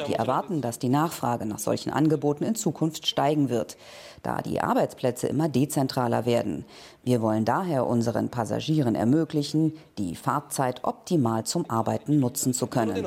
Die 0.07 0.15
erwarten, 0.15 0.61
dass 0.61 0.79
die 0.79 0.89
Nachfrage 0.89 1.47
nach 1.47 1.59
solchen 1.59 1.91
Angeboten 1.91 2.45
in 2.45 2.55
Zukunft 2.55 3.09
steigen 3.09 3.49
wird, 3.49 3.77
da 4.23 4.41
die 4.41 4.61
Arbeitsplätze 4.61 5.27
immer 5.27 5.49
dezentraler 5.49 6.25
werden. 6.25 6.65
Wir 7.03 7.23
wollen 7.23 7.45
daher 7.45 7.87
unseren 7.87 8.29
Passagieren 8.29 8.95
ermöglichen, 8.95 9.73
die 9.99 10.15
Fahrtzeit 10.15 10.85
optimal 10.85 11.45
zum 11.45 11.69
Arbeiten 11.69 12.21
nutzen 12.21 12.55
zu 12.55 12.69
können. 12.69 13.05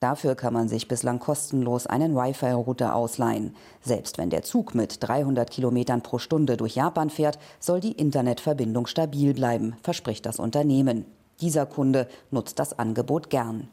Dafür 0.00 0.34
kann 0.36 0.52
man 0.52 0.68
sich 0.68 0.86
bislang 0.86 1.18
kostenlos 1.18 1.86
einen 1.86 2.14
Wi-Fi-Router 2.14 2.94
ausleihen. 2.94 3.56
Selbst 3.80 4.18
wenn 4.18 4.30
der 4.30 4.42
Zug 4.42 4.76
mit 4.76 5.02
300 5.02 5.50
Kilometern 5.50 6.02
pro 6.02 6.18
Stunde 6.18 6.56
durch 6.56 6.76
Japan 6.76 7.10
fährt, 7.10 7.38
soll 7.58 7.80
die 7.80 7.92
Internetverbindung 7.92 8.86
stabil 8.86 9.34
bleiben, 9.34 9.76
verspricht 9.82 10.24
das 10.24 10.38
Unternehmen. 10.38 11.17
Dieser 11.40 11.66
Kunde 11.66 12.08
nutzt 12.32 12.58
das 12.58 12.78
Angebot 12.78 13.30
gern. 13.30 13.68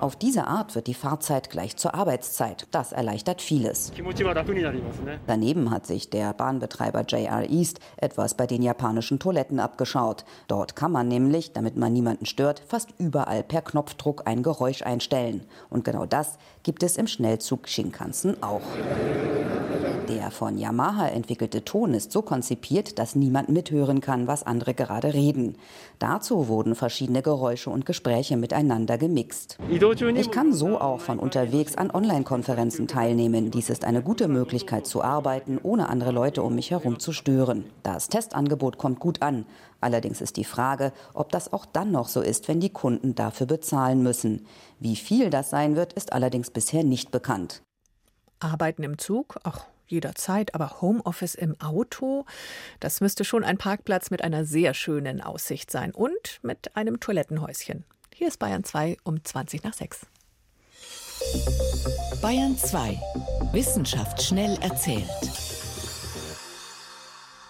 Auf 0.00 0.16
diese 0.16 0.46
Art 0.48 0.74
wird 0.74 0.86
die 0.88 0.94
Fahrzeit 0.94 1.48
gleich 1.48 1.76
zur 1.76 1.94
Arbeitszeit. 1.94 2.66
Das 2.72 2.90
erleichtert 2.90 3.40
vieles. 3.40 3.92
Daneben 5.28 5.70
hat 5.70 5.86
sich 5.86 6.10
der 6.10 6.32
Bahnbetreiber 6.32 7.02
JR 7.02 7.48
East 7.48 7.78
etwas 7.96 8.34
bei 8.34 8.48
den 8.48 8.62
japanischen 8.62 9.20
Toiletten 9.20 9.60
abgeschaut. 9.60 10.24
Dort 10.48 10.74
kann 10.74 10.90
man 10.90 11.06
nämlich, 11.06 11.52
damit 11.52 11.76
man 11.76 11.92
niemanden 11.92 12.26
stört, 12.26 12.62
fast 12.66 12.88
überall 12.98 13.44
per 13.44 13.62
Knopfdruck 13.62 14.22
ein 14.26 14.42
Geräusch 14.42 14.82
einstellen. 14.82 15.44
Und 15.70 15.84
genau 15.84 16.04
das 16.04 16.38
gibt 16.64 16.82
es 16.82 16.96
im 16.96 17.06
Schnellzug 17.06 17.68
Shinkansen 17.68 18.42
auch. 18.42 18.62
Der 20.08 20.30
von 20.30 20.58
Yamaha 20.58 21.08
entwickelte 21.08 21.64
Ton 21.64 21.94
ist 21.94 22.12
so 22.12 22.22
konzipiert, 22.22 22.98
dass 22.98 23.14
niemand 23.14 23.48
mithören 23.48 24.00
kann, 24.00 24.26
was 24.26 24.42
andere 24.42 24.74
gerade 24.74 25.14
reden. 25.14 25.56
Dazu 25.98 26.23
wurden 26.30 26.74
verschiedene 26.74 27.22
Geräusche 27.22 27.70
und 27.70 27.86
Gespräche 27.86 28.36
miteinander 28.36 28.98
gemixt. 28.98 29.58
Ich 29.68 30.30
kann 30.30 30.52
so 30.52 30.80
auch 30.80 31.00
von 31.00 31.18
unterwegs 31.18 31.76
an 31.76 31.90
Online-Konferenzen 31.90 32.88
teilnehmen. 32.88 33.50
Dies 33.50 33.70
ist 33.70 33.84
eine 33.84 34.02
gute 34.02 34.28
Möglichkeit 34.28 34.86
zu 34.86 35.02
arbeiten, 35.02 35.58
ohne 35.62 35.88
andere 35.88 36.10
Leute 36.10 36.42
um 36.42 36.54
mich 36.54 36.70
herum 36.70 36.98
zu 36.98 37.12
stören. 37.12 37.64
Das 37.82 38.08
Testangebot 38.08 38.78
kommt 38.78 39.00
gut 39.00 39.22
an. 39.22 39.46
Allerdings 39.80 40.20
ist 40.20 40.36
die 40.36 40.44
Frage, 40.44 40.92
ob 41.12 41.30
das 41.30 41.52
auch 41.52 41.66
dann 41.66 41.90
noch 41.90 42.08
so 42.08 42.20
ist, 42.20 42.48
wenn 42.48 42.60
die 42.60 42.70
Kunden 42.70 43.14
dafür 43.14 43.46
bezahlen 43.46 44.02
müssen. 44.02 44.46
Wie 44.80 44.96
viel 44.96 45.30
das 45.30 45.50
sein 45.50 45.76
wird, 45.76 45.92
ist 45.92 46.12
allerdings 46.12 46.50
bisher 46.50 46.84
nicht 46.84 47.10
bekannt. 47.10 47.62
Arbeiten 48.40 48.82
im 48.82 48.98
Zug, 48.98 49.38
ach, 49.44 49.66
jederzeit, 49.86 50.54
aber 50.54 50.80
Homeoffice 50.80 51.34
im 51.34 51.60
Auto, 51.60 52.24
das 52.80 53.00
müsste 53.00 53.24
schon 53.24 53.44
ein 53.44 53.58
Parkplatz 53.58 54.10
mit 54.10 54.22
einer 54.22 54.44
sehr 54.44 54.74
schönen 54.74 55.20
Aussicht 55.20 55.70
sein 55.70 55.92
und 55.92 56.40
mit 56.42 56.76
einem 56.76 57.00
Toilettenhäuschen. 57.00 57.84
Hier 58.14 58.28
ist 58.28 58.38
Bayern 58.38 58.64
2 58.64 58.96
um 59.04 59.24
20 59.24 59.64
nach 59.64 59.74
6. 59.74 60.06
Bayern 62.20 62.56
2. 62.56 63.00
Wissenschaft 63.52 64.22
schnell 64.22 64.56
erzählt. 64.60 65.08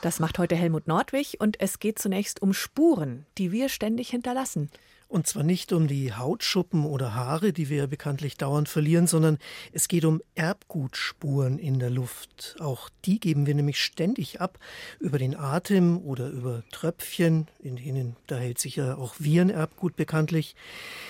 Das 0.03 0.21
macht 0.21 0.39
heute 0.39 0.55
Helmut 0.55 0.87
Nordwig 0.87 1.37
und 1.41 1.61
es 1.61 1.79
geht 1.79 1.99
zunächst 1.99 2.43
um 2.43 2.53
Spuren, 2.53 3.25
die 3.39 3.53
wir 3.53 3.71
ständig 3.71 4.11
hinterlassen. 4.11 4.71
Und 5.15 5.29
zwar 5.29 5.45
nicht 5.45 5.73
um 5.73 5.87
die 5.87 6.13
Hautschuppen 6.13 6.85
oder 6.85 7.15
Haare, 7.15 7.53
die 7.53 7.69
wir 7.69 7.87
bekanntlich 7.87 8.37
dauernd 8.37 8.69
verlieren, 8.69 9.07
sondern 9.07 9.39
es 9.73 9.87
geht 9.87 10.05
um 10.05 10.21
Erbgutspuren 10.35 11.61
in 11.61 11.79
der 11.79 11.89
Luft. 11.89 12.57
Auch 12.59 12.89
die 13.05 13.21
geben 13.21 13.47
wir 13.47 13.55
nämlich 13.55 13.81
ständig 13.81 14.41
ab 14.41 14.59
über 14.99 15.19
den 15.19 15.37
Atem 15.37 15.99
oder 15.99 16.31
über 16.31 16.65
Tröpfchen, 16.73 17.47
in 17.61 17.77
denen 17.77 18.17
da 18.27 18.35
hält 18.35 18.59
sich 18.59 18.75
ja 18.75 18.97
auch 18.97 19.15
Virenerbgut 19.21 19.95
bekanntlich. 19.95 20.57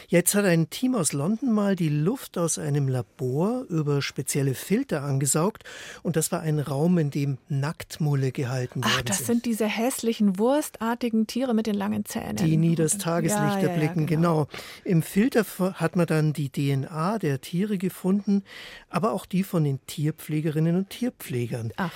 Jetzt 0.08 0.34
hat 0.34 0.44
ein 0.44 0.68
Team 0.68 0.94
aus 0.94 1.14
London 1.14 1.52
mal 1.52 1.74
die 1.74 1.88
Luft 1.88 2.36
aus 2.36 2.58
einem 2.58 2.88
Labor 2.88 3.62
über 3.70 4.02
spezielle 4.02 4.52
Filter 4.52 5.02
angesaugt 5.02 5.64
und 6.02 6.16
das 6.16 6.30
war 6.30 6.40
ein 6.40 6.58
Raum, 6.58 6.98
in 6.98 7.10
dem 7.10 7.38
Nacktmulle 7.48 8.32
gehalten 8.32 8.82
Ach, 8.84 8.96
worden 8.96 9.06
das 9.06 9.16
sind. 9.18 9.26
sind 9.26 9.46
diese 9.46 9.64
hässlichen, 9.66 10.38
wurstartigen 10.38 11.26
Tiere 11.26 11.54
mit 11.54 11.66
den 11.66 11.74
langen 11.74 12.04
Zähnen. 12.04 12.36
Die 12.36 12.58
nie 12.58 12.74
das 12.74 12.98
Tageslicht 12.98 13.40
Ja, 13.40 13.60
ja, 13.62 13.68
erblicken, 13.68 13.93
ja, 14.02 14.06
genau. 14.06 14.46
Im 14.84 15.02
Filter 15.02 15.44
hat 15.74 15.96
man 15.96 16.06
dann 16.06 16.32
die 16.32 16.50
DNA 16.50 17.18
der 17.18 17.40
Tiere 17.40 17.78
gefunden, 17.78 18.42
aber 18.88 19.12
auch 19.12 19.26
die 19.26 19.42
von 19.42 19.64
den 19.64 19.84
Tierpflegerinnen 19.86 20.76
und 20.76 20.90
Tierpflegern. 20.90 21.72
Ach. 21.76 21.92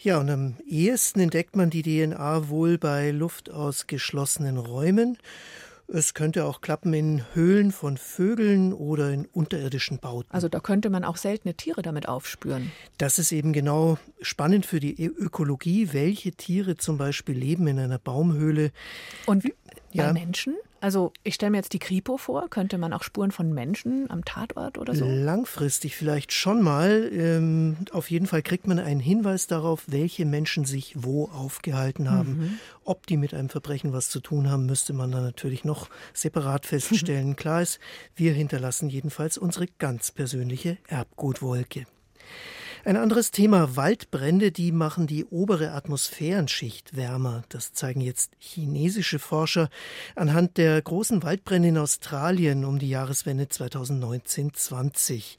Ja, 0.00 0.18
und 0.18 0.30
am 0.30 0.56
ehesten 0.66 1.18
entdeckt 1.20 1.56
man 1.56 1.70
die 1.70 1.82
DNA 1.82 2.48
wohl 2.48 2.78
bei 2.78 3.10
Luft 3.10 3.50
aus 3.50 3.88
geschlossenen 3.88 4.56
Räumen. 4.56 5.18
Es 5.90 6.12
könnte 6.12 6.44
auch 6.44 6.60
klappen 6.60 6.92
in 6.92 7.24
Höhlen 7.32 7.72
von 7.72 7.96
Vögeln 7.96 8.74
oder 8.74 9.10
in 9.10 9.24
unterirdischen 9.24 9.98
Bauten. 9.98 10.28
Also 10.30 10.48
da 10.50 10.60
könnte 10.60 10.90
man 10.90 11.02
auch 11.02 11.16
seltene 11.16 11.54
Tiere 11.54 11.80
damit 11.80 12.06
aufspüren. 12.08 12.70
Das 12.98 13.18
ist 13.18 13.32
eben 13.32 13.54
genau 13.54 13.96
spannend 14.20 14.66
für 14.66 14.80
die 14.80 15.02
Ökologie, 15.02 15.88
welche 15.92 16.32
Tiere 16.32 16.76
zum 16.76 16.98
Beispiel 16.98 17.36
leben 17.36 17.66
in 17.68 17.78
einer 17.78 17.98
Baumhöhle. 17.98 18.70
Und 19.24 19.44
bei 19.44 19.52
Ja. 19.92 20.12
Menschen? 20.12 20.54
Also 20.80 21.12
ich 21.24 21.34
stelle 21.34 21.50
mir 21.50 21.58
jetzt 21.58 21.72
die 21.72 21.78
Kripo 21.78 22.16
vor. 22.16 22.48
Könnte 22.48 22.78
man 22.78 22.92
auch 22.92 23.02
Spuren 23.02 23.30
von 23.30 23.52
Menschen 23.52 24.10
am 24.10 24.24
Tatort 24.24 24.78
oder 24.78 24.94
so? 24.94 25.04
Langfristig 25.06 25.96
vielleicht 25.96 26.32
schon 26.32 26.62
mal. 26.62 27.10
Ähm, 27.12 27.76
auf 27.92 28.10
jeden 28.10 28.26
Fall 28.26 28.42
kriegt 28.42 28.66
man 28.66 28.78
einen 28.78 29.00
Hinweis 29.00 29.46
darauf, 29.46 29.84
welche 29.86 30.24
Menschen 30.24 30.64
sich 30.64 30.94
wo 30.96 31.26
aufgehalten 31.26 32.10
haben. 32.10 32.38
Mhm. 32.38 32.58
Ob 32.84 33.06
die 33.06 33.16
mit 33.16 33.34
einem 33.34 33.48
Verbrechen 33.48 33.92
was 33.92 34.08
zu 34.08 34.20
tun 34.20 34.50
haben, 34.50 34.66
müsste 34.66 34.92
man 34.92 35.10
dann 35.10 35.24
natürlich 35.24 35.64
noch 35.64 35.88
separat 36.12 36.66
feststellen. 36.66 37.36
Klar 37.36 37.62
ist, 37.62 37.80
wir 38.14 38.32
hinterlassen 38.32 38.88
jedenfalls 38.88 39.38
unsere 39.38 39.66
ganz 39.78 40.12
persönliche 40.12 40.78
Erbgutwolke. 40.86 41.86
Ein 42.84 42.96
anderes 42.96 43.32
Thema, 43.32 43.76
Waldbrände, 43.76 44.52
die 44.52 44.70
machen 44.70 45.06
die 45.06 45.24
obere 45.24 45.72
Atmosphärenschicht 45.72 46.96
wärmer. 46.96 47.42
Das 47.48 47.72
zeigen 47.72 48.00
jetzt 48.00 48.32
chinesische 48.38 49.18
Forscher 49.18 49.68
anhand 50.14 50.58
der 50.58 50.80
großen 50.80 51.22
Waldbrände 51.22 51.68
in 51.70 51.78
Australien 51.78 52.64
um 52.64 52.78
die 52.78 52.88
Jahreswende 52.88 53.44
2019-20. 53.44 55.36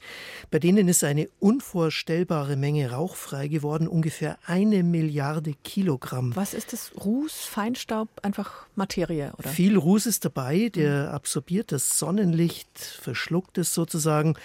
Bei 0.50 0.58
denen 0.58 0.88
ist 0.88 1.02
eine 1.02 1.28
unvorstellbare 1.38 2.56
Menge 2.56 2.90
Rauch 2.90 3.16
frei 3.16 3.48
geworden, 3.48 3.88
ungefähr 3.88 4.38
eine 4.44 4.82
Milliarde 4.82 5.54
Kilogramm. 5.64 6.36
Was 6.36 6.52
ist 6.52 6.74
das? 6.74 6.92
Ruß, 7.02 7.32
Feinstaub, 7.32 8.08
einfach 8.22 8.66
Materie, 8.74 9.32
oder? 9.38 9.48
Viel 9.48 9.76
Ruß 9.78 10.06
ist 10.06 10.26
dabei, 10.26 10.68
der 10.68 11.12
absorbiert 11.12 11.72
das 11.72 11.98
Sonnenlicht, 11.98 12.78
verschluckt 12.78 13.56
es 13.58 13.72
sozusagen. 13.72 14.36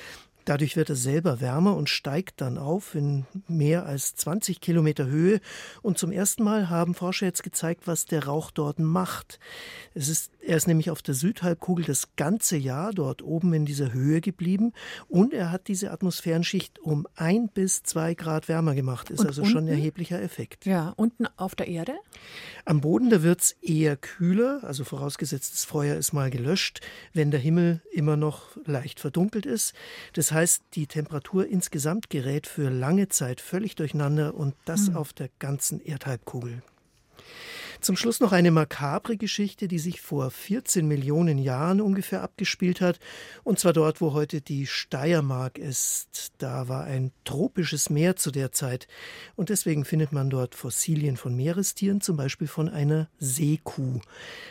Dadurch 0.45 0.75
wird 0.77 0.89
er 0.89 0.95
selber 0.95 1.41
wärmer 1.41 1.75
und 1.75 1.89
steigt 1.89 2.39
dann 2.39 2.57
auf 2.57 2.95
in 2.95 3.25
mehr 3.47 3.85
als 3.85 4.15
20 4.15 4.61
Kilometer 4.61 5.07
Höhe. 5.07 5.41
Und 5.81 5.97
zum 5.97 6.11
ersten 6.11 6.43
Mal 6.43 6.69
haben 6.69 6.93
Forscher 6.93 7.25
jetzt 7.25 7.43
gezeigt, 7.43 7.87
was 7.87 8.05
der 8.05 8.25
Rauch 8.25 8.51
dort 8.51 8.79
macht. 8.79 9.39
Es 9.95 10.07
ist, 10.07 10.31
er 10.47 10.57
ist 10.57 10.67
nämlich 10.67 10.89
auf 10.91 11.01
der 11.01 11.15
Südhalbkugel 11.15 11.85
das 11.85 12.15
ganze 12.15 12.57
Jahr 12.57 12.91
dort 12.93 13.21
oben 13.21 13.53
in 13.53 13.65
dieser 13.65 13.93
Höhe 13.93 14.21
geblieben 14.21 14.73
und 15.07 15.33
er 15.33 15.51
hat 15.51 15.67
diese 15.67 15.91
Atmosphärenschicht 15.91 16.79
um 16.79 17.07
ein 17.15 17.49
bis 17.49 17.83
zwei 17.83 18.13
Grad 18.13 18.47
wärmer 18.47 18.75
gemacht. 18.75 19.09
Ist 19.09 19.19
Und 19.21 19.27
also 19.27 19.43
schon 19.43 19.51
ein 19.53 19.63
unten? 19.63 19.73
erheblicher 19.73 20.21
Effekt. 20.21 20.65
Ja, 20.65 20.93
unten 20.97 21.27
auf 21.37 21.55
der 21.55 21.67
Erde? 21.67 21.93
Am 22.65 22.81
Boden, 22.81 23.09
da 23.09 23.23
wird 23.23 23.41
es 23.41 23.51
eher 23.61 23.97
kühler, 23.97 24.59
also 24.63 24.83
vorausgesetzt, 24.83 25.53
das 25.53 25.65
Feuer 25.65 25.95
ist 25.95 26.13
mal 26.13 26.29
gelöscht, 26.29 26.81
wenn 27.13 27.31
der 27.31 27.39
Himmel 27.39 27.81
immer 27.91 28.15
noch 28.17 28.55
leicht 28.65 28.99
verdunkelt 28.99 29.45
ist. 29.45 29.73
Das 30.13 30.31
heißt, 30.31 30.63
die 30.73 30.87
Temperatur 30.87 31.47
insgesamt 31.47 32.09
gerät 32.09 32.47
für 32.47 32.69
lange 32.69 33.09
Zeit 33.09 33.41
völlig 33.41 33.75
durcheinander 33.75 34.35
und 34.35 34.55
das 34.65 34.87
Hm. 34.87 34.95
auf 34.97 35.13
der 35.13 35.29
ganzen 35.39 35.79
Erdhalbkugel. 35.83 36.61
Zum 37.81 37.95
Schluss 37.95 38.19
noch 38.19 38.31
eine 38.31 38.51
makabre 38.51 39.17
Geschichte, 39.17 39.67
die 39.67 39.79
sich 39.79 40.01
vor 40.01 40.31
14 40.31 40.87
Millionen 40.87 41.37
Jahren 41.37 41.81
ungefähr 41.81 42.21
abgespielt 42.21 42.81
hat. 42.81 42.99
Und 43.43 43.59
zwar 43.59 43.73
dort, 43.73 44.01
wo 44.01 44.13
heute 44.13 44.41
die 44.41 44.65
Steiermark 44.67 45.57
ist. 45.57 46.33
Da 46.37 46.67
war 46.67 46.85
ein 46.85 47.11
tropisches 47.23 47.89
Meer 47.89 48.15
zu 48.15 48.31
der 48.31 48.51
Zeit. 48.51 48.87
Und 49.35 49.49
deswegen 49.49 49.85
findet 49.85 50.11
man 50.11 50.29
dort 50.29 50.55
Fossilien 50.55 51.17
von 51.17 51.35
Meerestieren, 51.35 52.01
zum 52.01 52.17
Beispiel 52.17 52.47
von 52.47 52.69
einer 52.69 53.09
Seekuh. 53.19 53.99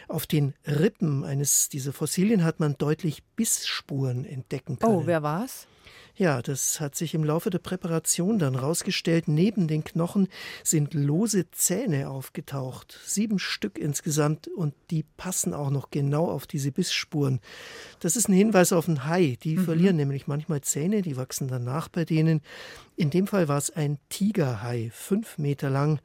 Auf 0.09 0.27
den 0.27 0.55
Rippen 0.67 1.25
eines 1.25 1.69
dieser 1.69 1.93
Fossilien 1.93 2.45
hat 2.45 2.61
man 2.61 2.77
deutlich 2.79 3.23
Bissspuren 3.37 4.25
entdecken 4.25 4.79
können. 4.79 4.95
Oh, 4.95 5.07
wer 5.07 5.23
war's? 5.23 5.67
Ja, 6.17 6.43
das 6.43 6.79
hat 6.79 6.95
sich 6.95 7.15
im 7.15 7.25
Laufe 7.25 7.51
der 7.51 7.59
Präparation 7.59 8.39
dann 8.39 8.55
rausgestellt. 8.55 9.27
Neben 9.27 9.67
den 9.67 9.83
Knochen 9.83 10.29
sind 10.63 10.95
lose 10.95 11.51
Zähne 11.51 12.09
aufgetaucht. 12.09 13.01
Sieben 13.05 13.41
Stück 13.41 13.79
insgesamt 13.79 14.47
und 14.47 14.75
die 14.91 15.05
passen 15.17 15.53
auch 15.53 15.71
noch 15.71 15.91
genau 15.91 16.31
auf 16.31 16.47
diese 16.47 16.71
Bissspuren. 16.71 17.41
Das 17.99 18.15
ist 18.15 18.29
ein 18.29 18.35
Hinweis 18.35 18.73
auf 18.73 18.87
einen 18.87 19.07
Hai. 19.07 19.39
Die 19.43 19.57
verlieren 19.57 19.97
nämlich 19.97 20.29
manchmal 20.29 20.61
Zähne, 20.61 21.03
die 21.03 21.17
wachsen 21.17 21.49
danach 21.49 21.89
bei 21.89 22.05
denen. 22.05 22.43
In 22.97 23.11
dem 23.11 23.27
Fall 23.27 23.49
war 23.49 23.59
es 23.59 23.71
ein 23.71 23.99
Tigerhai, 24.09 24.91
fünf 24.93 25.37
Meter 25.37 25.69
lang. 25.69 25.99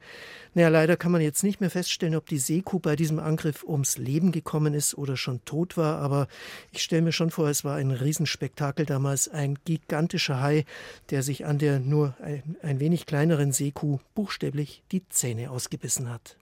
Naja, 0.54 0.68
leider 0.68 0.96
kann 0.96 1.12
man 1.12 1.20
jetzt 1.20 1.44
nicht 1.44 1.60
mehr 1.60 1.70
feststellen, 1.70 2.16
ob 2.16 2.26
die 2.26 2.38
Seekuh 2.38 2.80
bei 2.80 2.96
diesem 2.96 3.20
Angriff 3.20 3.62
ums 3.62 3.96
Leben 3.96 4.32
gekommen 4.32 4.74
ist 4.74 4.98
oder 4.98 5.16
schon 5.16 5.44
tot 5.44 5.76
war, 5.76 5.98
aber 5.98 6.26
ich 6.72 6.82
stelle 6.82 7.02
mir 7.02 7.12
schon 7.12 7.30
vor, 7.30 7.48
es 7.48 7.62
war 7.62 7.76
ein 7.76 7.92
Riesenspektakel 7.92 8.86
damals, 8.86 9.28
ein 9.28 9.56
gigantischer 9.64 10.40
Hai, 10.40 10.64
der 11.10 11.22
sich 11.22 11.46
an 11.46 11.58
der 11.58 11.78
nur 11.78 12.16
ein, 12.22 12.56
ein 12.62 12.80
wenig 12.80 13.06
kleineren 13.06 13.52
Seekuh 13.52 14.00
buchstäblich 14.16 14.82
die 14.90 15.08
Zähne 15.08 15.52
ausgebissen 15.52 16.10
hat. 16.10 16.36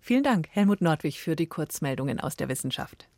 Vielen 0.00 0.22
Dank, 0.22 0.48
Helmut 0.52 0.80
Nordwig, 0.80 1.18
für 1.18 1.34
die 1.34 1.48
Kurzmeldungen 1.48 2.20
aus 2.20 2.36
der 2.36 2.48
Wissenschaft. 2.48 3.08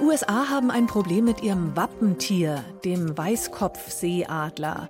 Die 0.00 0.06
USA 0.06 0.48
haben 0.48 0.70
ein 0.70 0.86
Problem 0.86 1.26
mit 1.26 1.42
ihrem 1.42 1.76
Wappentier, 1.76 2.64
dem 2.86 3.18
Weißkopfseeadler. 3.18 4.88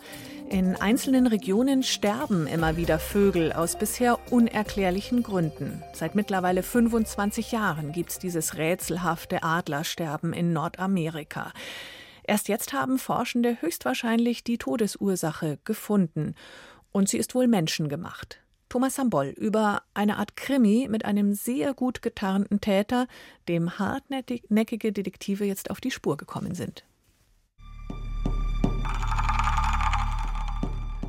In 0.48 0.76
einzelnen 0.76 1.26
Regionen 1.26 1.82
sterben 1.82 2.46
immer 2.46 2.76
wieder 2.76 3.00
Vögel 3.00 3.52
aus 3.52 3.76
bisher 3.76 4.20
unerklärlichen 4.30 5.24
Gründen. 5.24 5.82
Seit 5.94 6.14
mittlerweile 6.14 6.62
25 6.62 7.50
Jahren 7.50 7.90
gibt 7.90 8.10
es 8.10 8.18
dieses 8.20 8.56
rätselhafte 8.56 9.42
Adlersterben 9.42 10.32
in 10.32 10.52
Nordamerika. 10.52 11.52
Erst 12.22 12.46
jetzt 12.46 12.72
haben 12.72 12.96
Forschende 12.96 13.60
höchstwahrscheinlich 13.60 14.44
die 14.44 14.58
Todesursache 14.58 15.58
gefunden. 15.64 16.36
Und 16.92 17.08
sie 17.08 17.18
ist 17.18 17.34
wohl 17.34 17.48
menschengemacht. 17.48 18.40
Thomas 18.70 18.94
Sambol 18.94 19.34
über 19.36 19.82
eine 19.94 20.16
Art 20.16 20.36
Krimi 20.36 20.86
mit 20.88 21.04
einem 21.04 21.34
sehr 21.34 21.74
gut 21.74 22.02
getarnten 22.02 22.60
Täter, 22.60 23.08
dem 23.48 23.80
hartnäckige 23.80 24.92
Detektive 24.92 25.44
jetzt 25.44 25.72
auf 25.72 25.80
die 25.80 25.90
Spur 25.90 26.16
gekommen 26.16 26.54
sind. 26.54 26.84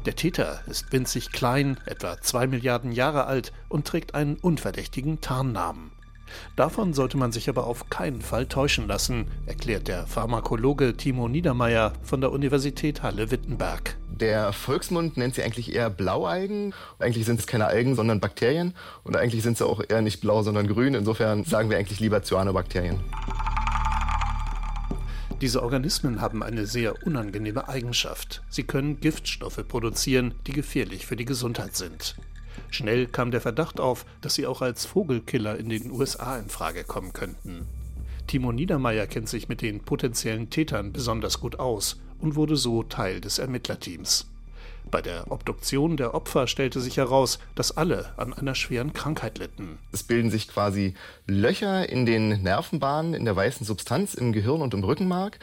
Der 0.07 0.15
Täter 0.15 0.61
ist 0.65 0.91
winzig 0.91 1.31
klein, 1.31 1.77
etwa 1.85 2.19
zwei 2.19 2.47
Milliarden 2.47 2.91
Jahre 2.91 3.25
alt 3.27 3.53
und 3.69 3.85
trägt 3.85 4.15
einen 4.15 4.37
unverdächtigen 4.37 5.21
Tarnnamen. 5.21 5.91
Davon 6.55 6.95
sollte 6.95 7.17
man 7.17 7.31
sich 7.31 7.47
aber 7.47 7.67
auf 7.67 7.91
keinen 7.91 8.21
Fall 8.21 8.47
täuschen 8.47 8.87
lassen, 8.87 9.27
erklärt 9.45 9.87
der 9.87 10.07
Pharmakologe 10.07 10.97
Timo 10.97 11.27
Niedermeyer 11.27 11.93
von 12.01 12.21
der 12.21 12.31
Universität 12.31 13.03
Halle-Wittenberg. 13.03 14.00
Der 14.21 14.53
Volksmund 14.53 15.17
nennt 15.17 15.33
sie 15.33 15.41
eigentlich 15.41 15.73
eher 15.73 15.89
Blaualgen. 15.89 16.75
Eigentlich 16.99 17.25
sind 17.25 17.39
es 17.39 17.47
keine 17.47 17.65
Algen, 17.65 17.95
sondern 17.95 18.19
Bakterien. 18.19 18.75
Und 19.03 19.17
eigentlich 19.17 19.41
sind 19.41 19.57
sie 19.57 19.65
auch 19.65 19.81
eher 19.89 20.03
nicht 20.03 20.21
blau, 20.21 20.43
sondern 20.43 20.67
grün. 20.67 20.93
Insofern 20.93 21.43
sagen 21.43 21.71
wir 21.71 21.79
eigentlich 21.79 21.99
lieber 21.99 22.21
Cyanobakterien. 22.21 22.99
Diese 25.41 25.63
Organismen 25.63 26.21
haben 26.21 26.43
eine 26.43 26.67
sehr 26.67 27.03
unangenehme 27.07 27.67
Eigenschaft. 27.67 28.43
Sie 28.47 28.61
können 28.61 28.99
Giftstoffe 28.99 29.67
produzieren, 29.67 30.35
die 30.45 30.53
gefährlich 30.53 31.07
für 31.07 31.15
die 31.15 31.25
Gesundheit 31.25 31.75
sind. 31.75 32.15
Schnell 32.69 33.07
kam 33.07 33.31
der 33.31 33.41
Verdacht 33.41 33.79
auf, 33.79 34.05
dass 34.21 34.35
sie 34.35 34.45
auch 34.45 34.61
als 34.61 34.85
Vogelkiller 34.85 35.57
in 35.57 35.67
den 35.67 35.89
USA 35.89 36.37
in 36.37 36.49
Frage 36.49 36.83
kommen 36.83 37.11
könnten. 37.11 37.65
Timo 38.27 38.51
Niedermeyer 38.51 39.07
kennt 39.07 39.29
sich 39.29 39.49
mit 39.49 39.63
den 39.63 39.79
potenziellen 39.79 40.51
Tätern 40.51 40.93
besonders 40.93 41.39
gut 41.39 41.59
aus 41.59 41.97
und 42.21 42.35
wurde 42.35 42.55
so 42.55 42.83
Teil 42.83 43.19
des 43.19 43.39
Ermittlerteams. 43.39 44.27
Bei 44.89 45.01
der 45.01 45.31
Obduktion 45.31 45.95
der 45.95 46.13
Opfer 46.15 46.47
stellte 46.47 46.81
sich 46.81 46.97
heraus, 46.97 47.39
dass 47.55 47.77
alle 47.77 48.13
an 48.17 48.33
einer 48.33 48.55
schweren 48.55 48.93
Krankheit 48.93 49.37
litten. 49.37 49.77
Es 49.91 50.03
bilden 50.03 50.31
sich 50.31 50.47
quasi 50.47 50.95
Löcher 51.27 51.87
in 51.87 52.05
den 52.05 52.41
Nervenbahnen 52.41 53.13
in 53.13 53.25
der 53.25 53.35
weißen 53.35 53.65
Substanz 53.65 54.15
im 54.15 54.33
Gehirn 54.33 54.61
und 54.61 54.73
im 54.73 54.83
Rückenmark 54.83 55.39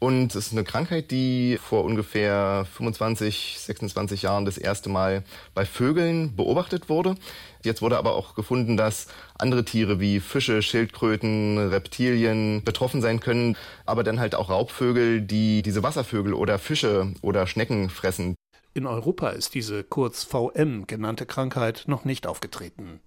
und 0.00 0.34
es 0.34 0.46
ist 0.46 0.52
eine 0.52 0.64
Krankheit, 0.64 1.10
die 1.10 1.58
vor 1.60 1.84
ungefähr 1.84 2.66
25, 2.72 3.56
26 3.58 4.22
Jahren 4.22 4.44
das 4.44 4.56
erste 4.56 4.88
Mal 4.88 5.24
bei 5.54 5.64
Vögeln 5.64 6.36
beobachtet 6.36 6.88
wurde. 6.88 7.16
Jetzt 7.64 7.82
wurde 7.82 7.98
aber 7.98 8.14
auch 8.14 8.34
gefunden, 8.34 8.76
dass 8.76 9.08
andere 9.38 9.64
Tiere 9.64 9.98
wie 9.98 10.20
Fische, 10.20 10.62
Schildkröten, 10.62 11.58
Reptilien 11.58 12.62
betroffen 12.64 13.02
sein 13.02 13.18
können, 13.18 13.56
aber 13.86 14.04
dann 14.04 14.20
halt 14.20 14.34
auch 14.36 14.50
Raubvögel, 14.50 15.20
die 15.20 15.62
diese 15.62 15.82
Wasservögel 15.82 16.32
oder 16.32 16.58
Fische 16.58 17.12
oder 17.22 17.46
Schnecken 17.46 17.90
fressen. 17.90 18.36
In 18.74 18.86
Europa 18.86 19.30
ist 19.30 19.54
diese 19.54 19.82
kurz 19.82 20.22
VM 20.22 20.86
genannte 20.86 21.26
Krankheit 21.26 21.84
noch 21.88 22.04
nicht 22.04 22.26
aufgetreten. 22.28 23.00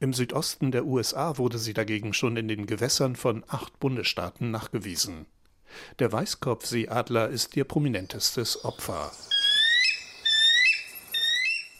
Im 0.00 0.12
Südosten 0.12 0.70
der 0.70 0.84
USA 0.84 1.38
wurde 1.38 1.58
sie 1.58 1.72
dagegen 1.72 2.12
schon 2.12 2.36
in 2.36 2.48
den 2.48 2.66
Gewässern 2.66 3.16
von 3.16 3.44
acht 3.48 3.78
Bundesstaaten 3.80 4.50
nachgewiesen. 4.50 5.26
Der 5.98 6.12
Weißkopfseeadler 6.12 7.28
ist 7.28 7.56
ihr 7.56 7.64
prominentestes 7.64 8.64
Opfer. 8.64 9.12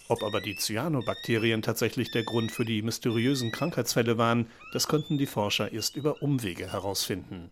Ob 0.08 0.22
aber 0.22 0.40
die 0.40 0.56
Cyanobakterien 0.56 1.62
tatsächlich 1.62 2.12
der 2.12 2.22
Grund 2.22 2.52
für 2.52 2.64
die 2.64 2.82
mysteriösen 2.82 3.50
Krankheitsfälle 3.50 4.18
waren, 4.18 4.48
das 4.72 4.86
konnten 4.86 5.18
die 5.18 5.26
Forscher 5.26 5.72
erst 5.72 5.96
über 5.96 6.22
Umwege 6.22 6.70
herausfinden. 6.70 7.50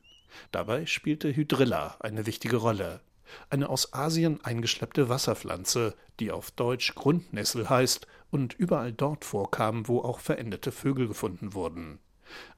Dabei 0.53 0.87
spielte 0.87 1.35
Hydrilla 1.35 1.97
eine 2.01 2.27
wichtige 2.27 2.57
Rolle. 2.57 3.01
Eine 3.51 3.69
aus 3.69 3.93
Asien 3.93 4.45
eingeschleppte 4.45 5.09
Wasserpflanze, 5.09 5.95
die 6.21 6.31
auf 6.31 6.53
Deutsch 6.53 6.95
Grundnessel 6.95 7.69
heißt 7.69 8.07
und 8.31 8.55
überall 8.55 8.93
dort 8.93 9.25
vorkam, 9.25 9.89
wo 9.89 10.01
auch 10.01 10.21
verendete 10.21 10.71
Vögel 10.71 11.09
gefunden 11.09 11.55
wurden. 11.55 11.99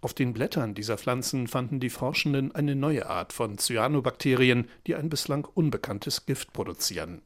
Auf 0.00 0.14
den 0.14 0.32
Blättern 0.32 0.74
dieser 0.74 0.98
Pflanzen 0.98 1.46
fanden 1.46 1.80
die 1.80 1.90
Forschenden 1.90 2.54
eine 2.54 2.76
neue 2.76 3.06
Art 3.06 3.32
von 3.32 3.58
Cyanobakterien, 3.58 4.68
die 4.86 4.94
ein 4.94 5.08
bislang 5.08 5.46
unbekanntes 5.54 6.26
Gift 6.26 6.52
produzieren 6.52 7.22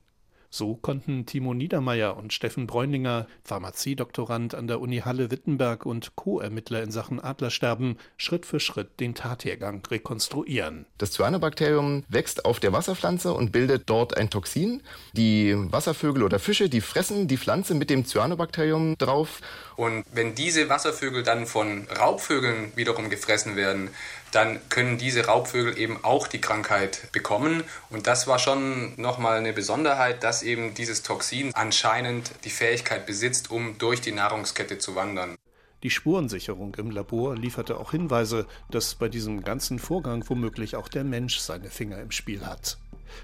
so 0.50 0.74
konnten 0.74 1.26
Timo 1.26 1.54
Niedermeyer 1.54 2.16
und 2.16 2.32
Steffen 2.32 2.66
Bräuninger, 2.66 3.26
Pharmaziedoktorand 3.44 4.54
an 4.56 4.66
der 4.66 4.80
Uni 4.80 4.98
Halle-Wittenberg 4.98 5.86
und 5.86 6.16
Co-Ermittler 6.16 6.82
in 6.82 6.90
Sachen 6.90 7.20
Adlersterben, 7.20 7.98
Schritt 8.16 8.44
für 8.44 8.58
Schritt 8.58 8.98
den 8.98 9.14
Tathergang 9.14 9.82
rekonstruieren. 9.88 10.86
Das 10.98 11.12
Cyanobakterium 11.12 12.04
wächst 12.08 12.44
auf 12.44 12.58
der 12.58 12.72
Wasserpflanze 12.72 13.32
und 13.32 13.52
bildet 13.52 13.88
dort 13.88 14.16
ein 14.16 14.28
Toxin. 14.28 14.82
Die 15.12 15.54
Wasservögel 15.56 16.24
oder 16.24 16.40
Fische, 16.40 16.68
die 16.68 16.80
fressen 16.80 17.28
die 17.28 17.38
Pflanze 17.38 17.74
mit 17.74 17.88
dem 17.88 18.04
Cyanobakterium 18.04 18.98
drauf. 18.98 19.40
Und 19.76 20.04
wenn 20.12 20.34
diese 20.34 20.68
Wasservögel 20.68 21.22
dann 21.22 21.46
von 21.46 21.86
Raubvögeln 21.96 22.72
wiederum 22.74 23.08
gefressen 23.08 23.54
werden, 23.54 23.90
dann 24.32 24.60
können 24.68 24.98
diese 24.98 25.26
Raubvögel 25.26 25.78
eben 25.78 26.04
auch 26.04 26.26
die 26.26 26.40
Krankheit 26.40 27.10
bekommen. 27.12 27.64
Und 27.88 28.06
das 28.06 28.26
war 28.26 28.38
schon 28.38 28.92
nochmal 29.00 29.38
eine 29.38 29.52
Besonderheit, 29.52 30.22
dass 30.40 30.46
eben 30.46 30.72
dieses 30.72 31.02
Toxin 31.02 31.50
anscheinend 31.54 32.32
die 32.44 32.50
Fähigkeit 32.50 33.04
besitzt, 33.04 33.50
um 33.50 33.76
durch 33.76 34.00
die 34.00 34.12
Nahrungskette 34.12 34.78
zu 34.78 34.94
wandern. 34.94 35.36
Die 35.82 35.90
Spurensicherung 35.90 36.74
im 36.76 36.90
Labor 36.90 37.36
lieferte 37.36 37.78
auch 37.78 37.90
Hinweise, 37.90 38.46
dass 38.70 38.94
bei 38.94 39.10
diesem 39.10 39.42
ganzen 39.42 39.78
Vorgang 39.78 40.24
womöglich 40.28 40.76
auch 40.76 40.88
der 40.88 41.04
Mensch 41.04 41.38
seine 41.38 41.68
Finger 41.68 42.00
im 42.00 42.10
Spiel 42.10 42.46
hat. 42.46 42.78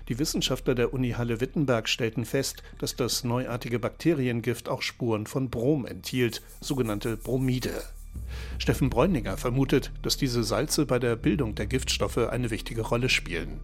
Die 0.09 0.19
Wissenschaftler 0.19 0.75
der 0.75 0.93
Uni 0.93 1.13
Halle-Wittenberg 1.13 1.89
stellten 1.89 2.27
fest, 2.27 2.63
dass 2.79 2.97
das 2.97 3.25
neuartige 3.25 3.79
Bakteriengift 3.79 4.69
auch 4.69 4.83
Spuren 4.83 5.27
von 5.27 5.49
Brom 5.49 5.87
enthielt, 5.87 6.43
sogenannte 6.61 7.17
Bromide. 7.17 7.83
Steffen 8.59 8.91
Bräuninger 8.91 9.39
vermutet, 9.39 9.91
dass 10.03 10.19
diese 10.19 10.45
Salze 10.45 10.85
bei 10.85 10.99
der 10.99 11.17
Bildung 11.17 11.55
der 11.55 11.67
Giftstoffe 11.67 12.19
eine 12.19 12.51
wichtige 12.51 12.83
Rolle 12.83 13.09
spielen. 13.09 13.59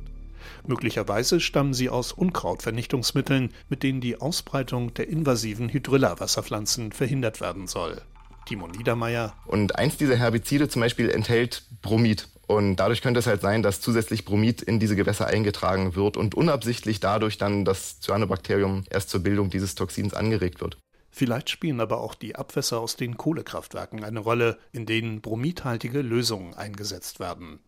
Möglicherweise 0.67 1.41
stammen 1.41 1.75
sie 1.75 1.89
aus 1.89 2.13
Unkrautvernichtungsmitteln, 2.13 3.53
mit 3.69 3.83
denen 3.83 4.01
die 4.01 4.21
Ausbreitung 4.21 4.95
der 4.95 5.09
invasiven 5.09 5.69
Hydrilla-Wasserpflanzen 5.69 6.93
verhindert 6.93 7.41
werden 7.41 7.67
soll. 7.67 8.03
Timo 8.47 8.67
Niedermeyer. 8.69 9.35
Und 9.47 9.77
eins 9.77 9.97
dieser 9.97 10.17
Herbizide 10.17 10.69
zum 10.69 10.81
Beispiel 10.81 11.11
enthält 11.11 11.65
Bromid. 11.81 12.29
Und 12.47 12.77
dadurch 12.77 13.03
könnte 13.03 13.21
es 13.21 13.27
halt 13.27 13.41
sein, 13.41 13.63
dass 13.63 13.81
zusätzlich 13.81 14.25
Bromid 14.25 14.63
in 14.63 14.79
diese 14.79 14.97
Gewässer 14.97 15.27
eingetragen 15.27 15.95
wird 15.95 16.17
und 16.17 16.35
unabsichtlich 16.35 17.01
dadurch 17.01 17.39
dann 17.39 17.65
das 17.65 18.01
Cyanobakterium 18.01 18.85
erst 18.91 19.11
zur 19.11 19.23
Bildung 19.23 19.49
dieses 19.49 19.75
Toxins 19.75 20.13
angeregt 20.13 20.61
wird. 20.61 20.77
Vielleicht 21.11 21.51
spielen 21.51 21.81
aber 21.81 22.01
auch 22.01 22.15
die 22.15 22.37
Abwässer 22.37 22.81
aus 22.81 22.97
den 22.97 23.17
Kohlekraftwerken 23.17 24.03
eine 24.03 24.21
Rolle, 24.21 24.59
in 24.73 24.87
denen 24.87 25.21
bromidhaltige 25.21 26.01
Lösungen 26.01 26.55
eingesetzt 26.55 27.21
werden. 27.21 27.61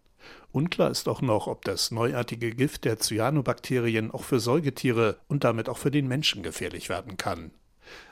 Unklar 0.53 0.91
ist 0.91 1.09
auch 1.09 1.21
noch, 1.21 1.47
ob 1.47 1.65
das 1.65 1.91
neuartige 1.91 2.55
Gift 2.55 2.85
der 2.85 2.99
Cyanobakterien 2.99 4.11
auch 4.13 4.23
für 4.23 4.39
Säugetiere 4.39 5.17
und 5.27 5.45
damit 5.45 5.69
auch 5.69 5.79
für 5.79 5.91
den 5.91 6.07
Menschen 6.07 6.43
gefährlich 6.43 6.89
werden 6.89 7.17
kann. 7.17 7.51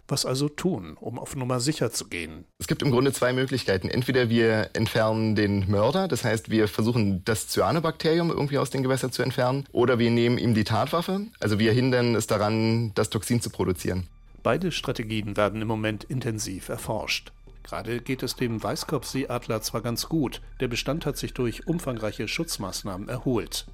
Was 0.09 0.27
also 0.27 0.48
tun, 0.48 0.96
um 1.01 1.18
auf 1.18 1.37
Nummer 1.37 1.61
sicher 1.61 1.90
zu 1.92 2.09
gehen? 2.09 2.44
Es 2.59 2.66
gibt 2.66 2.83
im 2.83 2.90
Grunde 2.90 3.12
zwei 3.12 3.33
Möglichkeiten. 3.33 3.88
Entweder 3.88 4.29
wir 4.29 4.70
entfernen 4.75 5.35
den 5.35 5.70
Mörder, 5.70 6.09
das 6.09 6.25
heißt, 6.25 6.51
wir 6.51 6.68
versuchen 6.68 7.25
das 7.25 7.48
Cyanobakterium 7.48 8.31
irgendwie 8.31 8.59
aus 8.59 8.70
den 8.70 8.83
Gewässern 8.83 9.12
zu 9.12 9.22
entfernen, 9.22 9.64
oder 9.72 9.98
wir 9.98 10.11
nehmen 10.11 10.38
ihm 10.38 10.55
die 10.55 10.64
Tatwaffe, 10.64 11.22
also 11.40 11.59
wir 11.59 11.72
hindern 11.72 12.14
es 12.14 12.27
daran, 12.27 12.92
das 12.94 13.11
Toxin 13.11 13.40
zu 13.40 13.51
produzieren. 13.51 14.09
Beide 14.42 14.72
Strategien 14.72 15.37
werden 15.37 15.62
im 15.62 15.68
Moment 15.68 16.05
intensiv 16.05 16.68
erforscht. 16.68 17.33
Gerade 17.62 18.01
geht 18.01 18.22
es 18.22 18.37
dem 18.37 18.62
Weißkopfseeadler 18.62 19.62
zwar 19.62 19.83
ganz 19.83 20.09
gut, 20.09 20.40
der 20.61 20.68
Bestand 20.68 21.07
hat 21.07 21.16
sich 21.16 21.33
durch 21.33 21.66
umfangreiche 21.66 22.29
Schutzmaßnahmen 22.29 23.09
erholt. 23.09 23.66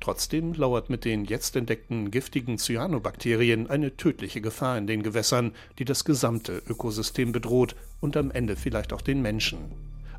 Trotzdem 0.00 0.54
lauert 0.54 0.88
mit 0.90 1.04
den 1.04 1.24
jetzt 1.24 1.54
entdeckten 1.56 2.10
giftigen 2.10 2.58
Cyanobakterien 2.58 3.68
eine 3.68 3.96
tödliche 3.96 4.40
Gefahr 4.40 4.78
in 4.78 4.86
den 4.86 5.02
Gewässern, 5.02 5.54
die 5.78 5.84
das 5.84 6.04
gesamte 6.04 6.62
Ökosystem 6.66 7.32
bedroht 7.32 7.76
und 8.00 8.16
am 8.16 8.30
Ende 8.30 8.56
vielleicht 8.56 8.92
auch 8.92 9.02
den 9.02 9.20
Menschen. 9.20 9.58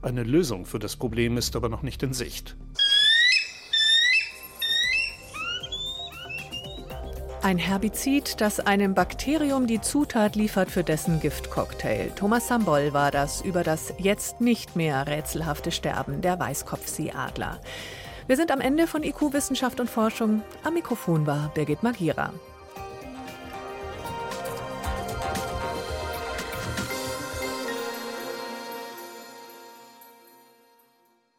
Eine 0.02 0.24
Lösung 0.24 0.66
für 0.66 0.80
das 0.80 0.96
Problem 0.96 1.38
ist 1.38 1.56
aber 1.56 1.68
noch 1.68 1.82
nicht 1.82 2.04
in 2.04 2.14
Sicht. 2.14 2.56
Ein 7.42 7.58
Herbizid, 7.58 8.42
das 8.42 8.60
einem 8.60 8.94
Bakterium 8.94 9.66
die 9.66 9.80
Zutat 9.80 10.36
liefert 10.36 10.70
für 10.70 10.84
dessen 10.84 11.22
Giftcocktail. 11.22 12.12
Thomas 12.14 12.50
Sambol 12.50 12.92
war 12.92 13.12
das 13.12 13.40
über 13.42 13.64
das 13.64 13.94
jetzt 13.98 14.42
nicht 14.42 14.76
mehr 14.76 15.08
rätselhafte 15.08 15.72
Sterben 15.72 16.22
der 16.22 16.38
Weißkopfseeadler. 16.38 17.60
Wir 18.28 18.36
sind 18.36 18.52
am 18.52 18.60
Ende 18.60 18.88
von 18.88 19.04
IQ 19.04 19.32
Wissenschaft 19.32 19.80
und 19.80 19.90
Forschung. 19.90 20.42
Am 20.66 20.74
Mikrofon 20.74 21.26
war 21.26 21.50
Birgit 21.54 21.82
Magira. 21.82 22.34